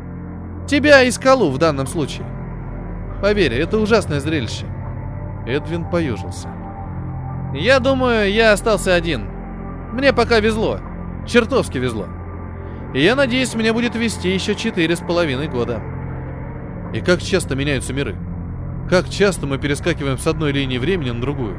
Тебя 0.67 1.03
и 1.03 1.11
скалу 1.11 1.51
в 1.51 1.59
данном 1.59 1.85
случае. 1.85 2.25
Поверь, 3.21 3.53
это 3.53 3.77
ужасное 3.77 4.19
зрелище. 4.19 4.65
Эдвин 5.45 5.87
поюжился. 5.87 6.49
Я 7.53 7.79
думаю, 7.79 8.33
я 8.33 8.51
остался 8.51 8.95
один. 8.95 9.29
Мне 9.93 10.11
пока 10.11 10.39
везло. 10.39 10.79
Чертовски 11.27 11.77
везло. 11.77 12.07
И 12.95 12.99
я 13.03 13.15
надеюсь, 13.15 13.53
мне 13.53 13.71
будет 13.73 13.93
вести 13.93 14.33
еще 14.33 14.55
четыре 14.55 14.95
с 14.95 15.01
половиной 15.01 15.49
года. 15.49 15.83
И 16.95 17.01
как 17.01 17.21
часто 17.21 17.53
меняются 17.53 17.93
миры? 17.93 18.15
Как 18.89 19.09
часто 19.09 19.47
мы 19.47 19.57
перескакиваем 19.57 20.19
с 20.19 20.27
одной 20.27 20.51
линии 20.51 20.77
времени 20.77 21.09
на 21.09 21.19
другую? 21.19 21.57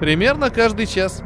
Примерно 0.00 0.50
каждый 0.50 0.86
час. 0.86 1.22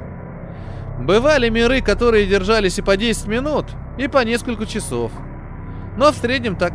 Бывали 1.00 1.48
миры, 1.48 1.81
которые 1.81 2.26
держались 2.26 2.79
и 2.79 2.83
по 2.83 2.98
10 2.98 3.26
минут, 3.26 3.66
и 3.96 4.09
по 4.09 4.22
несколько 4.24 4.66
часов. 4.66 5.11
Но 5.96 6.12
в 6.12 6.16
среднем 6.16 6.57
так. 6.57 6.74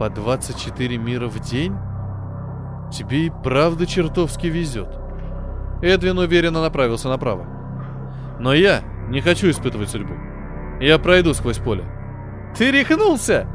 По 0.00 0.10
24 0.10 0.98
мира 0.98 1.28
в 1.28 1.38
день? 1.38 1.76
Тебе 2.92 3.26
и 3.26 3.32
правда 3.44 3.86
чертовски 3.86 4.48
везет. 4.48 4.88
Эдвин 5.80 6.18
уверенно 6.18 6.60
направился 6.60 7.08
направо. 7.08 7.46
Но 8.40 8.52
я 8.52 8.82
не 9.08 9.20
хочу 9.20 9.48
испытывать 9.48 9.90
судьбу. 9.90 10.14
Я 10.80 10.98
пройду 10.98 11.34
сквозь 11.34 11.58
поле. 11.58 11.84
Ты 12.56 12.72
рехнулся? 12.72 13.46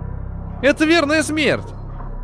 Это 0.61 0.85
верная 0.85 1.21
смерть. 1.21 1.67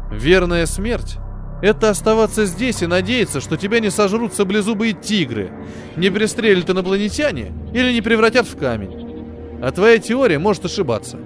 Верная 0.09 0.65
смерть— 0.67 1.17
это 1.61 1.89
оставаться 1.89 2.45
здесь 2.45 2.81
и 2.81 2.87
надеяться, 2.87 3.39
что 3.39 3.57
тебя 3.57 3.79
не 3.79 3.89
сожрут 3.89 4.33
саблезубые 4.33 4.93
тигры, 4.93 5.51
не 5.95 6.09
пристрелят 6.09 6.69
инопланетяне 6.69 7.53
или 7.73 7.93
не 7.93 8.01
превратят 8.01 8.45
в 8.47 8.57
камень. 8.57 9.59
А 9.61 9.71
твоя 9.71 9.97
теория 9.97 10.37
может 10.37 10.65
ошибаться. 10.65 11.17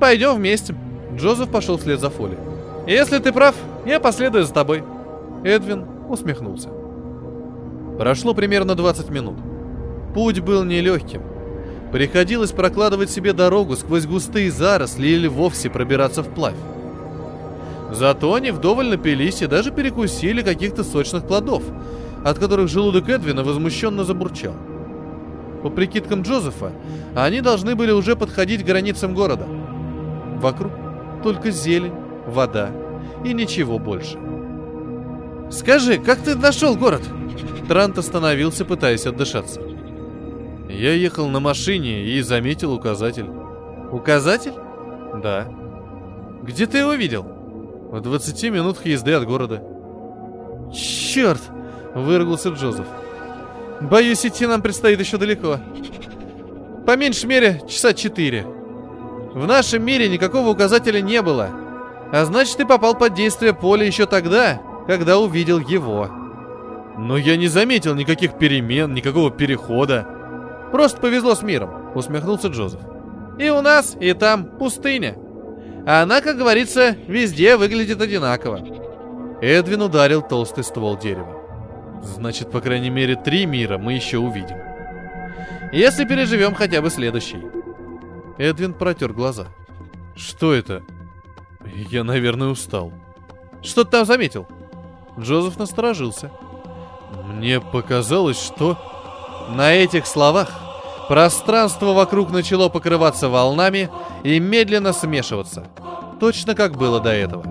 Пойдем 0.00 0.36
вместе. 0.36 0.74
Джозеф 1.16 1.50
пошел 1.50 1.76
вслед 1.76 2.00
за 2.00 2.08
Фоли. 2.08 2.38
Если 2.86 3.18
ты 3.18 3.32
прав, 3.32 3.54
я 3.84 4.00
последую 4.00 4.44
за 4.44 4.54
тобой. 4.54 4.82
Эдвин 5.44 5.86
усмехнулся. 6.08 6.70
Прошло 7.98 8.32
примерно 8.32 8.74
20 8.74 9.10
минут. 9.10 9.36
Путь 10.14 10.40
был 10.40 10.64
нелегким. 10.64 11.22
Приходилось 11.92 12.52
прокладывать 12.52 13.10
себе 13.10 13.32
дорогу 13.32 13.76
сквозь 13.76 14.06
густые 14.06 14.50
заросли 14.50 15.08
или 15.08 15.28
вовсе 15.28 15.68
пробираться 15.68 16.22
вплавь. 16.22 16.56
Зато 17.92 18.32
они 18.34 18.50
вдоволь 18.50 18.88
напились 18.88 19.42
и 19.42 19.46
даже 19.46 19.72
перекусили 19.72 20.42
каких-то 20.42 20.84
сочных 20.84 21.26
плодов, 21.26 21.64
от 22.24 22.38
которых 22.38 22.68
желудок 22.68 23.08
Эдвина 23.08 23.42
возмущенно 23.42 24.04
забурчал. 24.04 24.54
По 25.62 25.70
прикидкам 25.70 26.22
Джозефа, 26.22 26.72
они 27.14 27.40
должны 27.40 27.74
были 27.74 27.90
уже 27.90 28.16
подходить 28.16 28.62
к 28.62 28.66
границам 28.66 29.14
города. 29.14 29.46
Вокруг 30.36 30.72
только 31.22 31.50
зелень, 31.50 31.92
вода 32.26 32.70
и 33.24 33.34
ничего 33.34 33.78
больше. 33.78 34.18
«Скажи, 35.50 35.98
как 35.98 36.20
ты 36.20 36.36
нашел 36.36 36.76
город?» 36.76 37.02
Трант 37.68 37.98
остановился, 37.98 38.64
пытаясь 38.64 39.06
отдышаться. 39.06 39.60
Я 40.68 40.94
ехал 40.94 41.28
на 41.28 41.40
машине 41.40 42.04
и 42.04 42.20
заметил 42.22 42.72
указатель. 42.72 43.28
«Указатель?» 43.90 44.54
«Да». 45.22 45.48
«Где 46.42 46.66
ты 46.66 46.78
его 46.78 46.94
видел?» 46.94 47.39
В 47.90 48.00
20 48.00 48.50
минутах 48.52 48.86
езды 48.86 49.12
от 49.14 49.26
города. 49.26 49.64
«Черт!»— 50.72 51.40
выругался 51.94 52.50
Джозеф. 52.50 52.86
«Боюсь, 53.80 54.24
идти 54.24 54.46
нам 54.46 54.62
предстоит 54.62 55.00
еще 55.00 55.16
далеко. 55.16 55.58
По 56.86 56.96
меньшей 56.96 57.26
мере, 57.26 57.60
часа 57.68 57.92
четыре. 57.92 58.46
В 59.34 59.44
нашем 59.44 59.84
мире 59.84 60.08
никакого 60.08 60.50
указателя 60.50 61.00
не 61.00 61.20
было. 61.20 61.50
А 62.12 62.24
значит, 62.24 62.58
ты 62.58 62.64
попал 62.64 62.94
под 62.94 63.14
действие 63.14 63.54
поля 63.54 63.84
еще 63.84 64.06
тогда, 64.06 64.60
когда 64.86 65.18
увидел 65.18 65.58
его». 65.58 66.08
«Но 66.96 67.16
я 67.16 67.36
не 67.36 67.48
заметил 67.48 67.96
никаких 67.96 68.38
перемен, 68.38 68.94
никакого 68.94 69.32
перехода». 69.32 70.06
«Просто 70.70 71.00
повезло 71.00 71.34
с 71.34 71.42
миром»,— 71.42 71.90
усмехнулся 71.96 72.48
Джозеф. 72.48 72.80
«И 73.36 73.50
у 73.50 73.60
нас, 73.62 73.96
и 73.98 74.12
там 74.12 74.44
пустыня. 74.44 75.16
А 75.90 76.02
она, 76.02 76.20
как 76.20 76.38
говорится, 76.38 76.96
везде 77.08 77.56
выглядит 77.56 78.00
одинаково. 78.00 78.60
Эдвин 79.42 79.82
ударил 79.82 80.22
толстый 80.22 80.62
ствол 80.62 80.96
дерева. 80.96 81.42
Значит, 82.00 82.52
по 82.52 82.60
крайней 82.60 82.90
мере, 82.90 83.16
три 83.16 83.44
мира 83.44 83.76
мы 83.76 83.94
еще 83.94 84.18
увидим. 84.18 84.56
Если 85.72 86.04
переживем 86.04 86.54
хотя 86.54 86.80
бы 86.80 86.90
следующий. 86.90 87.42
Эдвин 88.38 88.72
протер 88.72 89.12
глаза. 89.12 89.48
Что 90.14 90.54
это? 90.54 90.84
Я, 91.90 92.04
наверное, 92.04 92.50
устал. 92.50 92.92
Что 93.60 93.82
ты 93.82 93.90
там 93.90 94.06
заметил? 94.06 94.46
Джозеф 95.18 95.58
насторожился. 95.58 96.30
Мне 97.34 97.60
показалось, 97.60 98.40
что... 98.40 98.78
На 99.56 99.72
этих 99.72 100.06
словах 100.06 100.70
Пространство 101.10 101.86
вокруг 101.86 102.30
начало 102.30 102.68
покрываться 102.68 103.28
волнами 103.28 103.90
и 104.22 104.38
медленно 104.38 104.92
смешиваться, 104.92 105.66
точно 106.20 106.54
как 106.54 106.76
было 106.76 107.00
до 107.00 107.10
этого. 107.10 107.44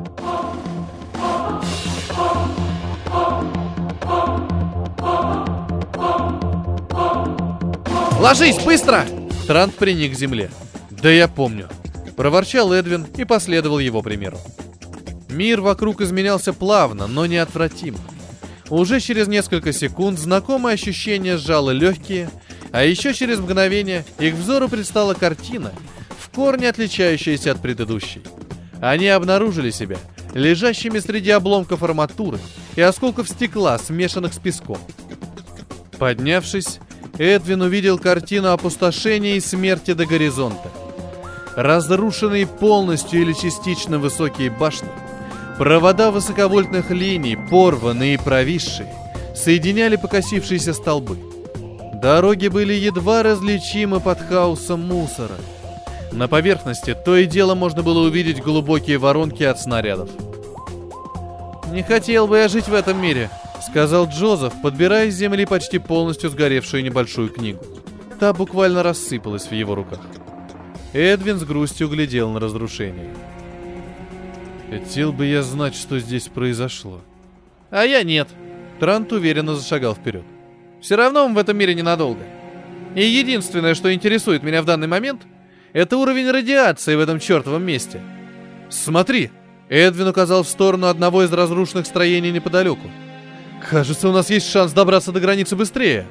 «Ложись, 8.19 8.59
быстро!» 8.63 9.05
Трант 9.47 9.75
приник 9.75 10.13
к 10.13 10.15
земле. 10.17 10.51
«Да 10.91 11.09
я 11.09 11.27
помню»,— 11.27 11.67
проворчал 12.15 12.71
Эдвин 12.71 13.07
и 13.17 13.23
последовал 13.23 13.79
его 13.79 14.03
примеру. 14.03 14.37
Мир 15.29 15.61
вокруг 15.61 16.01
изменялся 16.01 16.53
плавно, 16.53 17.07
но 17.07 17.25
неотвратимо. 17.25 17.97
Уже 18.69 18.99
через 18.99 19.27
несколько 19.27 19.73
секунд 19.73 20.19
знакомое 20.19 20.75
ощущение 20.75 21.37
сжало 21.37 21.71
легкие, 21.71 22.29
а 22.71 22.83
еще 22.83 23.13
через 23.13 23.39
мгновение 23.39 24.05
их 24.19 24.35
взору 24.35 24.69
предстала 24.69 25.15
картина, 25.15 25.71
в 26.19 26.29
корне 26.29 26.69
отличающаяся 26.69 27.51
от 27.51 27.61
предыдущей. 27.61 28.21
Они 28.81 29.07
обнаружили 29.07 29.71
себя 29.71 29.97
лежащими 30.33 30.99
среди 30.99 31.31
обломков 31.31 31.83
арматуры 31.83 32.37
и 32.75 32.81
осколков 32.81 33.27
стекла, 33.27 33.77
смешанных 33.77 34.33
с 34.33 34.37
песком. 34.37 34.77
Поднявшись, 35.97 36.79
Эдвин 37.17 37.61
увидел 37.61 37.97
картину 37.97 38.51
опустошения 38.51 39.35
и 39.35 39.39
смерти 39.39 39.93
до 39.93 40.05
горизонта. 40.05 40.69
Разрушенные 41.55 42.47
полностью 42.47 43.21
или 43.21 43.33
частично 43.33 43.99
высокие 43.99 44.49
башни, 44.49 44.87
провода 45.57 46.11
высоковольтных 46.11 46.91
линий, 46.91 47.35
порванные 47.35 48.13
и 48.13 48.17
провисшие, 48.17 48.93
соединяли 49.35 49.95
покосившиеся 49.95 50.73
столбы– 50.73 51.17
Дороги 52.01 52.47
были 52.47 52.73
едва 52.73 53.23
различимы 53.23 53.99
под 53.99 54.21
хаосом 54.21 54.79
мусора. 54.79 55.35
На 56.11 56.27
поверхности 56.27 56.95
то 56.95 57.15
и 57.15 57.25
дело 57.25 57.55
можно 57.55 57.83
было 57.83 58.07
увидеть 58.07 58.41
глубокие 58.41 58.97
воронки 58.97 59.43
от 59.43 59.59
снарядов. 59.59 60.09
«Не 61.71 61.83
хотел 61.83 62.27
бы 62.27 62.37
я 62.37 62.47
жить 62.47 62.67
в 62.67 62.73
этом 62.73 63.01
мире»,— 63.01 63.29
сказал 63.61 64.07
Джозеф, 64.07 64.53
подбирая 64.61 65.11
с 65.11 65.15
земли 65.15 65.45
почти 65.45 65.77
полностью 65.77 66.29
сгоревшую 66.29 66.83
небольшую 66.83 67.29
книгу. 67.29 67.63
Та 68.19 68.33
буквально 68.33 68.81
рассыпалась 68.81 69.47
в 69.47 69.53
его 69.53 69.75
руках. 69.75 69.99
Эдвин 70.93 71.37
с 71.39 71.43
грустью 71.43 71.87
глядел 71.87 72.31
на 72.31 72.39
разрушение. 72.39 73.13
«Хотел 74.69 75.13
бы 75.13 75.27
я 75.27 75.43
знать, 75.43 75.75
что 75.75 75.99
здесь 75.99 76.27
произошло». 76.27 77.01
«А 77.69 77.83
я 77.83 78.03
нет». 78.03 78.27
Трант 78.79 79.11
уверенно 79.11 79.55
зашагал 79.55 79.93
вперед. 79.93 80.23
Все 80.81 80.95
равно 80.95 81.27
мы 81.27 81.35
в 81.35 81.37
этом 81.37 81.57
мире 81.57 81.75
ненадолго. 81.75 82.23
И 82.95 83.03
единственное, 83.03 83.75
что 83.75 83.93
интересует 83.93 84.41
меня 84.41 84.61
в 84.61 84.65
данный 84.65 84.87
момент, 84.87 85.21
это 85.73 85.97
уровень 85.97 86.29
радиации 86.29 86.95
в 86.95 86.99
этом 86.99 87.19
чертовом 87.19 87.63
месте. 87.63 88.01
Смотри, 88.69 89.31
Эдвин 89.69 90.07
указал 90.07 90.43
в 90.43 90.47
сторону 90.47 90.87
одного 90.87 91.23
из 91.23 91.31
разрушенных 91.31 91.85
строений 91.85 92.31
неподалеку. 92.31 92.89
Кажется, 93.69 94.09
у 94.09 94.11
нас 94.11 94.29
есть 94.29 94.49
шанс 94.49 94.71
добраться 94.71 95.11
до 95.11 95.19
границы 95.19 95.55
быстрее. 95.55 96.07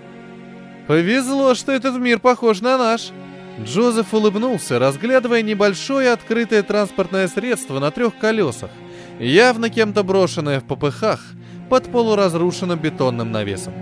Повезло, 0.87 1.55
что 1.55 1.73
этот 1.73 1.97
мир 1.99 2.18
похож 2.18 2.61
на 2.61 2.79
наш. 2.79 3.11
Джозеф 3.64 4.14
улыбнулся, 4.14 4.79
разглядывая 4.79 5.42
небольшое 5.42 6.12
открытое 6.12 6.62
транспортное 6.62 7.27
средство 7.27 7.81
на 7.81 7.90
трех 7.90 8.16
колесах, 8.16 8.71
явно 9.18 9.68
кем-то 9.68 10.05
брошенное 10.05 10.61
в 10.61 10.64
попыхах 10.64 11.21
под 11.68 11.90
полуразрушенным 11.90 12.79
бетонным 12.79 13.33
навесом. 13.33 13.75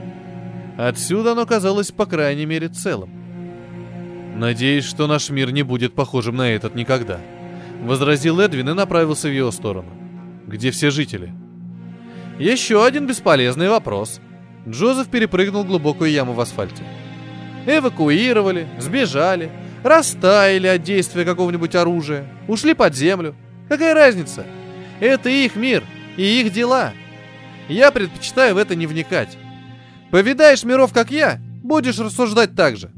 Отсюда 0.78 1.32
оно 1.32 1.44
казалось 1.46 1.90
по 1.90 2.06
крайней 2.06 2.46
мере 2.46 2.68
целым. 2.68 3.25
«Надеюсь, 4.36 4.84
что 4.84 5.06
наш 5.06 5.30
мир 5.30 5.50
не 5.50 5.62
будет 5.62 5.94
похожим 5.94 6.36
на 6.36 6.50
этот 6.50 6.74
никогда»,— 6.74 7.20
возразил 7.82 8.38
Эдвин 8.38 8.68
и 8.68 8.74
направился 8.74 9.28
в 9.28 9.34
его 9.34 9.50
сторону. 9.50 9.88
«Где 10.46 10.70
все 10.70 10.90
жители?» 10.90 11.32
«Еще 12.38 12.84
один 12.84 13.06
бесполезный 13.06 13.70
вопрос». 13.70 14.20
Джозеф 14.68 15.08
перепрыгнул 15.08 15.64
глубокую 15.64 16.10
яму 16.10 16.34
в 16.34 16.40
асфальте. 16.40 16.82
«Эвакуировали, 17.66 18.68
сбежали, 18.78 19.50
растаяли 19.82 20.66
от 20.66 20.82
действия 20.82 21.24
какого-нибудь 21.24 21.74
оружия, 21.74 22.30
ушли 22.46 22.74
под 22.74 22.94
землю. 22.94 23.34
Какая 23.70 23.94
разница? 23.94 24.44
Это 25.00 25.30
их 25.30 25.56
мир 25.56 25.82
и 26.18 26.42
их 26.42 26.52
дела. 26.52 26.92
Я 27.70 27.90
предпочитаю 27.90 28.54
в 28.54 28.58
это 28.58 28.74
не 28.74 28.86
вникать. 28.86 29.38
Повидаешь 30.10 30.62
миров, 30.62 30.92
как 30.92 31.10
я, 31.10 31.40
будешь 31.62 31.98
рассуждать 31.98 32.54
так 32.54 32.76
же. 32.76 32.90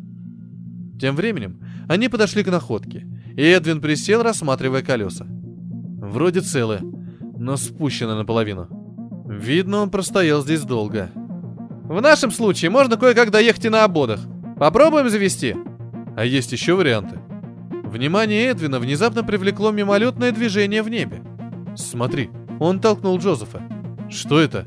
Тем 0.98 1.14
временем 1.14 1.60
они 1.88 2.08
подошли 2.08 2.42
к 2.42 2.50
находке, 2.50 3.06
и 3.36 3.42
Эдвин 3.42 3.80
присел, 3.80 4.22
рассматривая 4.22 4.82
колеса. 4.82 5.26
Вроде 5.28 6.40
целые, 6.40 6.80
но 7.36 7.56
спущены 7.56 8.14
наполовину. 8.14 8.68
Видно, 9.28 9.78
он 9.78 9.90
простоял 9.90 10.42
здесь 10.42 10.62
долго. 10.62 11.10
В 11.84 12.00
нашем 12.00 12.30
случае 12.30 12.70
можно 12.70 12.96
кое-как 12.96 13.30
доехать 13.30 13.64
и 13.64 13.68
на 13.68 13.84
ободах. 13.84 14.20
Попробуем 14.58 15.08
завести. 15.08 15.54
А 16.16 16.24
есть 16.24 16.52
еще 16.52 16.74
варианты. 16.74 17.20
Внимание 17.84 18.48
Эдвина 18.48 18.80
внезапно 18.80 19.22
привлекло 19.22 19.70
мимолетное 19.70 20.32
движение 20.32 20.82
в 20.82 20.88
небе. 20.88 21.22
Смотри, 21.76 22.30
он 22.58 22.80
толкнул 22.80 23.18
Джозефа. 23.18 23.62
Что 24.10 24.40
это? 24.40 24.66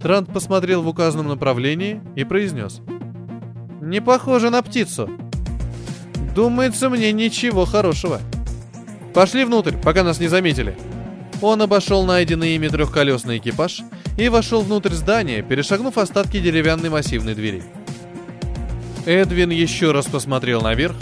Трант 0.00 0.32
посмотрел 0.32 0.82
в 0.82 0.88
указанном 0.88 1.28
направлении 1.28 2.02
и 2.14 2.24
произнес. 2.24 2.82
Не 3.84 4.00
похоже 4.00 4.48
на 4.48 4.62
птицу. 4.62 5.10
Думается 6.34 6.88
мне 6.88 7.12
ничего 7.12 7.66
хорошего. 7.66 8.18
Пошли 9.12 9.44
внутрь, 9.44 9.76
пока 9.76 10.02
нас 10.02 10.18
не 10.20 10.26
заметили. 10.26 10.74
Он 11.42 11.60
обошел 11.60 12.06
найденный 12.06 12.54
ими 12.54 12.68
трехколесный 12.68 13.36
экипаж 13.36 13.82
и 14.16 14.30
вошел 14.30 14.62
внутрь 14.62 14.94
здания, 14.94 15.42
перешагнув 15.42 15.98
остатки 15.98 16.40
деревянной 16.40 16.88
массивной 16.88 17.34
двери. 17.34 17.62
Эдвин 19.04 19.50
еще 19.50 19.92
раз 19.92 20.06
посмотрел 20.06 20.62
наверх, 20.62 20.96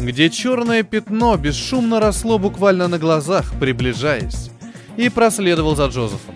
где 0.00 0.28
черное 0.28 0.82
пятно 0.82 1.36
бесшумно 1.36 2.00
росло 2.00 2.40
буквально 2.40 2.88
на 2.88 2.98
глазах, 2.98 3.52
приближаясь, 3.60 4.50
и 4.96 5.08
проследовал 5.10 5.76
за 5.76 5.86
Джозефом. 5.86 6.34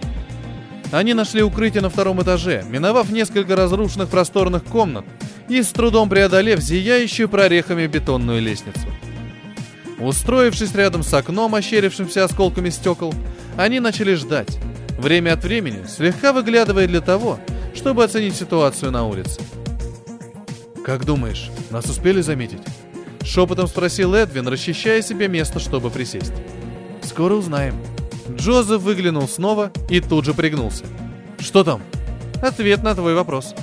Они 0.93 1.15
нашли 1.15 1.43
укрытие 1.43 1.83
на 1.83 1.91
втором 1.91 2.21
этаже, 2.23 2.65
миновав 2.69 3.11
несколько 3.11 3.55
разрушенных 3.55 4.09
просторных 4.09 4.65
комнат 4.65 5.05
и 5.49 5.63
с 5.63 5.69
трудом 5.69 6.09
преодолев 6.09 6.61
зияющую 6.61 7.29
прорехами 7.29 7.87
бетонную 7.87 8.41
лестницу. 8.41 8.89
Устроившись 10.01 10.75
рядом 10.75 11.03
с 11.03 11.13
окном, 11.15 11.55
ощерившимся 11.55 12.25
осколками 12.25 12.71
стекол, 12.71 13.15
они 13.57 13.79
начали 13.79 14.15
ждать, 14.15 14.59
время 14.99 15.35
от 15.35 15.45
времени 15.45 15.85
слегка 15.87 16.33
выглядывая 16.33 16.89
для 16.89 17.01
того, 17.01 17.39
чтобы 17.75 18.03
оценить 18.03 18.35
ситуацию 18.35 18.91
на 18.91 19.07
улице. 19.07 19.41
«Как 20.85 21.05
думаешь, 21.05 21.51
нас 21.71 21.85
успели 21.85 22.21
заметить?» 22.21 22.63
Шепотом 23.23 23.69
спросил 23.69 24.15
Эдвин, 24.15 24.49
расчищая 24.49 25.03
себе 25.03 25.29
место, 25.29 25.61
чтобы 25.61 25.91
присесть. 25.91 26.33
«Скоро 27.03 27.35
узнаем». 27.35 27.75
Джозеф 28.37 28.83
выглянул 28.83 29.29
снова 29.29 29.73
и 29.89 30.01
тут 30.01 30.25
же 30.25 30.35
пригнулся. 30.35 30.85
«Что 31.39 31.65
там?» 31.65 31.83
«Ответ 32.43 32.83
на 32.83 32.95
твой 32.95 33.15
вопрос». 33.15 33.55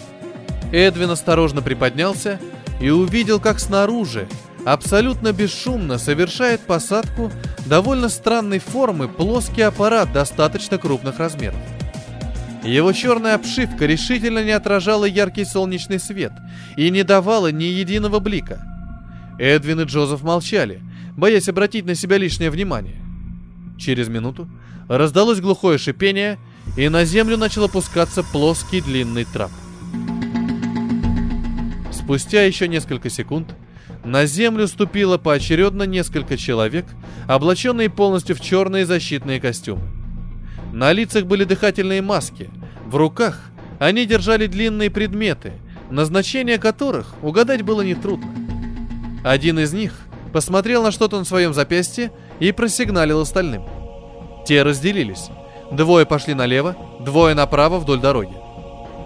Эдвин 0.72 1.12
осторожно 1.12 1.62
приподнялся 1.62 2.40
и 2.82 2.90
увидел, 2.90 3.40
как 3.40 3.60
снаружи, 3.60 4.28
абсолютно 4.66 5.32
бесшумно 5.32 5.98
совершает 5.98 6.62
посадку 6.62 7.32
довольно 7.66 8.10
странной 8.10 8.60
формы 8.60 9.08
плоский 9.08 9.62
аппарат 9.62 10.12
достаточно 10.12 10.78
крупных 10.78 11.20
размеров. 11.20 11.60
Его 12.64 12.92
черная 12.92 13.36
обшивка 13.36 13.86
решительно 13.86 14.44
не 14.44 14.52
отражала 14.52 15.06
яркий 15.06 15.46
солнечный 15.46 16.00
свет 16.00 16.34
и 16.76 16.90
не 16.90 17.04
давала 17.04 17.52
ни 17.52 17.64
единого 17.64 18.20
блика. 18.20 18.62
Эдвин 19.40 19.82
и 19.82 19.84
Джозеф 19.86 20.22
молчали, 20.22 20.82
боясь 21.16 21.48
обратить 21.48 21.86
на 21.86 21.96
себя 21.96 22.18
лишнее 22.18 22.50
внимание. 22.50 23.07
Через 23.78 24.08
минуту 24.08 24.48
раздалось 24.88 25.40
глухое 25.40 25.78
шипение, 25.78 26.40
и 26.76 26.90
на 26.90 27.06
землю 27.06 27.38
начал 27.38 27.64
опускаться 27.66 28.24
плоский 28.24 28.82
длинный 28.82 29.26
трап. 29.26 29.52
Спустя 31.92 32.44
еще 32.44 32.68
несколько 32.68 33.10
секунд 33.10 33.56
на 34.04 34.26
землю 34.26 34.68
ступило 34.68 35.18
поочередно 35.18 35.84
несколько 35.84 36.38
человек, 36.38 36.86
облаченные 37.28 37.90
полностью 37.90 38.36
в 38.36 38.42
черные 38.42 38.86
защитные 38.86 39.40
костюмы. 39.40 39.82
На 40.72 40.92
лицах 40.92 41.26
были 41.26 41.44
дыхательные 41.44 42.02
маски, 42.02 42.50
в 42.86 42.96
руках 42.96 43.42
они 43.80 44.06
держали 44.06 44.48
длинные 44.48 44.90
предметы, 44.90 45.54
назначение 45.90 46.58
которых 46.58 47.14
угадать 47.22 47.62
было 47.62 47.82
нетрудно. 47.82 48.30
Один 49.24 49.60
из 49.60 49.74
них 49.74 49.94
посмотрел 50.32 50.84
на 50.84 50.92
что-то 50.92 51.20
на 51.20 51.26
своем 51.26 51.54
запястье 51.54 52.12
и 52.40 52.52
просигналил 52.52 53.22
остальным. 53.22 53.64
Те 54.46 54.64
разделились. 54.64 55.30
Двое 55.72 56.06
пошли 56.06 56.34
налево, 56.34 56.76
двое 57.00 57.36
направо 57.36 57.78
вдоль 57.78 58.00
дороги. 58.00 58.36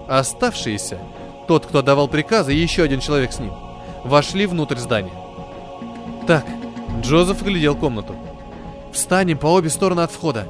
Оставшиеся, 0.08 1.00
тот, 1.48 1.65
кто 1.65 1.82
давал 1.82 2.08
приказы, 2.08 2.54
и 2.54 2.60
еще 2.60 2.84
один 2.84 3.00
человек 3.00 3.32
с 3.34 3.39
ним, 3.39 3.54
вошли 4.04 4.46
внутрь 4.46 4.78
здания. 4.78 5.13
Так, 6.28 6.46
Джозеф 7.02 7.41
глядел 7.41 7.76
комнату. 7.76 8.15
Встанем 8.94 9.38
по 9.38 9.48
обе 9.48 9.70
стороны 9.70 10.02
от 10.02 10.12
входа. 10.12 10.48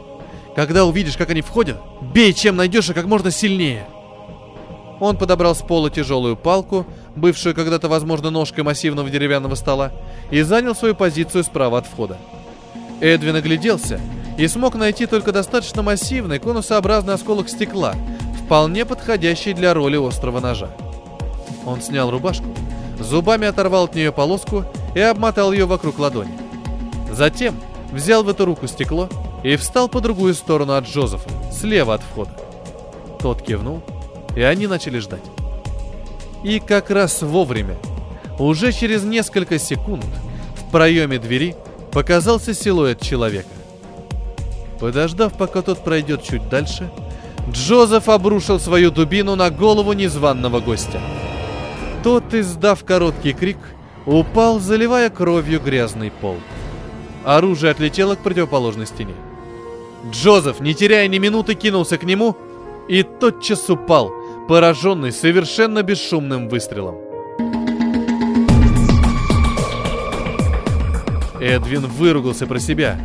Когда 0.56 0.84
увидишь, 0.84 1.15
как 1.15 1.30
они 1.30 1.41
входят, 1.41 1.78
бей 2.02 2.34
чем 2.34 2.58
найдешь 2.58 2.89
и 2.89 2.94
как 2.94 3.06
можно 3.06 3.32
сильнее. 3.32 3.86
Он 5.00 5.17
подобрал 5.17 5.56
с 5.56 5.62
пола 5.62 5.89
тяжелую 5.89 6.36
палку, 6.36 6.86
бывшую 7.15 7.56
когда-то, 7.56 7.88
возможно, 7.88 8.30
ножкой 8.30 8.63
массивного 8.63 9.10
деревянного 9.10 9.56
стола, 9.56 9.91
и 10.30 10.41
занял 10.41 10.76
свою 10.76 10.94
позицию 10.94 11.44
справа 11.44 11.80
от 11.80 11.88
входа. 11.88 12.17
Эдвин 13.01 13.35
огляделся 13.35 13.99
и 14.37 14.47
смог 14.47 14.75
найти 14.75 15.07
только 15.07 15.31
достаточно 15.31 15.81
массивный 15.81 16.39
конусообразный 16.39 17.15
осколок 17.15 17.49
стекла, 17.49 17.95
вполне 18.45 18.85
подходящий 18.85 19.53
для 19.53 19.73
роли 19.73 19.97
острого 19.97 20.39
ножа. 20.39 20.69
Он 21.65 21.81
снял 21.81 22.11
рубашку, 22.11 22.45
зубами 22.99 23.47
оторвал 23.47 23.85
от 23.85 23.95
нее 23.95 24.11
полоску 24.11 24.65
и 24.95 24.99
обмотал 24.99 25.51
ее 25.51 25.65
вокруг 25.65 25.97
ладони. 25.99 26.31
Затем 27.11 27.55
взял 27.91 28.23
в 28.23 28.29
эту 28.29 28.45
руку 28.45 28.67
стекло 28.67 29.09
и 29.43 29.55
встал 29.55 29.89
по 29.89 29.99
другую 29.99 30.33
сторону 30.35 30.73
от 30.73 30.85
Джозефа, 30.85 31.29
слева 31.51 31.95
от 31.95 32.01
входа. 32.01 32.31
Тот 33.19 33.41
кивнул, 33.41 33.81
и 34.35 34.41
они 34.41 34.67
начали 34.67 34.99
ждать. 34.99 35.23
И 36.43 36.59
как 36.59 36.89
раз 36.89 37.21
вовремя, 37.21 37.77
уже 38.39 38.71
через 38.71 39.03
несколько 39.03 39.59
секунд, 39.59 40.05
в 40.55 40.71
проеме 40.71 41.19
двери 41.19 41.55
показался 41.91 42.54
силуэт 42.54 43.01
человека. 43.01 43.49
Подождав, 44.80 45.34
пока 45.34 45.62
тот 45.62 45.84
пройдет 45.84 46.23
чуть 46.23 46.49
дальше, 46.49 46.89
Джозеф 47.51 48.10
обрушил 48.10 48.60
свою 48.60 48.91
дубину 48.91 49.36
на 49.36 49.49
голову 49.49 49.93
незваного 49.93 50.60
гостя. 50.60 50.99
Тот, 52.04 52.34
издав 52.34 52.84
короткий 52.84 53.34
крик, 53.34 53.58
упал, 54.06 54.60
заливая 54.60 55.10
кровью 55.10 55.60
грязный 55.60 56.12
пол. 56.12 56.38
Оружие 57.23 57.71
отлетело 57.71 58.15
к 58.15 58.23
противоположной 58.23 58.88
стене. 58.88 59.13
Джозеф, 60.10 60.60
не 60.60 60.73
теряя 60.73 61.08
ни 61.08 61.19
минуты, 61.19 61.54
кинулся 61.54 61.97
к 61.97 62.04
нему 62.04 62.36
и 62.88 63.04
тотчас 63.04 63.69
упал, 63.69 64.12
пораженный 64.47 65.12
совершенно 65.12 65.84
бесшумным 65.84 66.49
выстрелом. 66.49 67.11
Эдвин 71.41 71.88
выругался 71.88 72.45
про 72.45 72.60
себя 72.60 72.97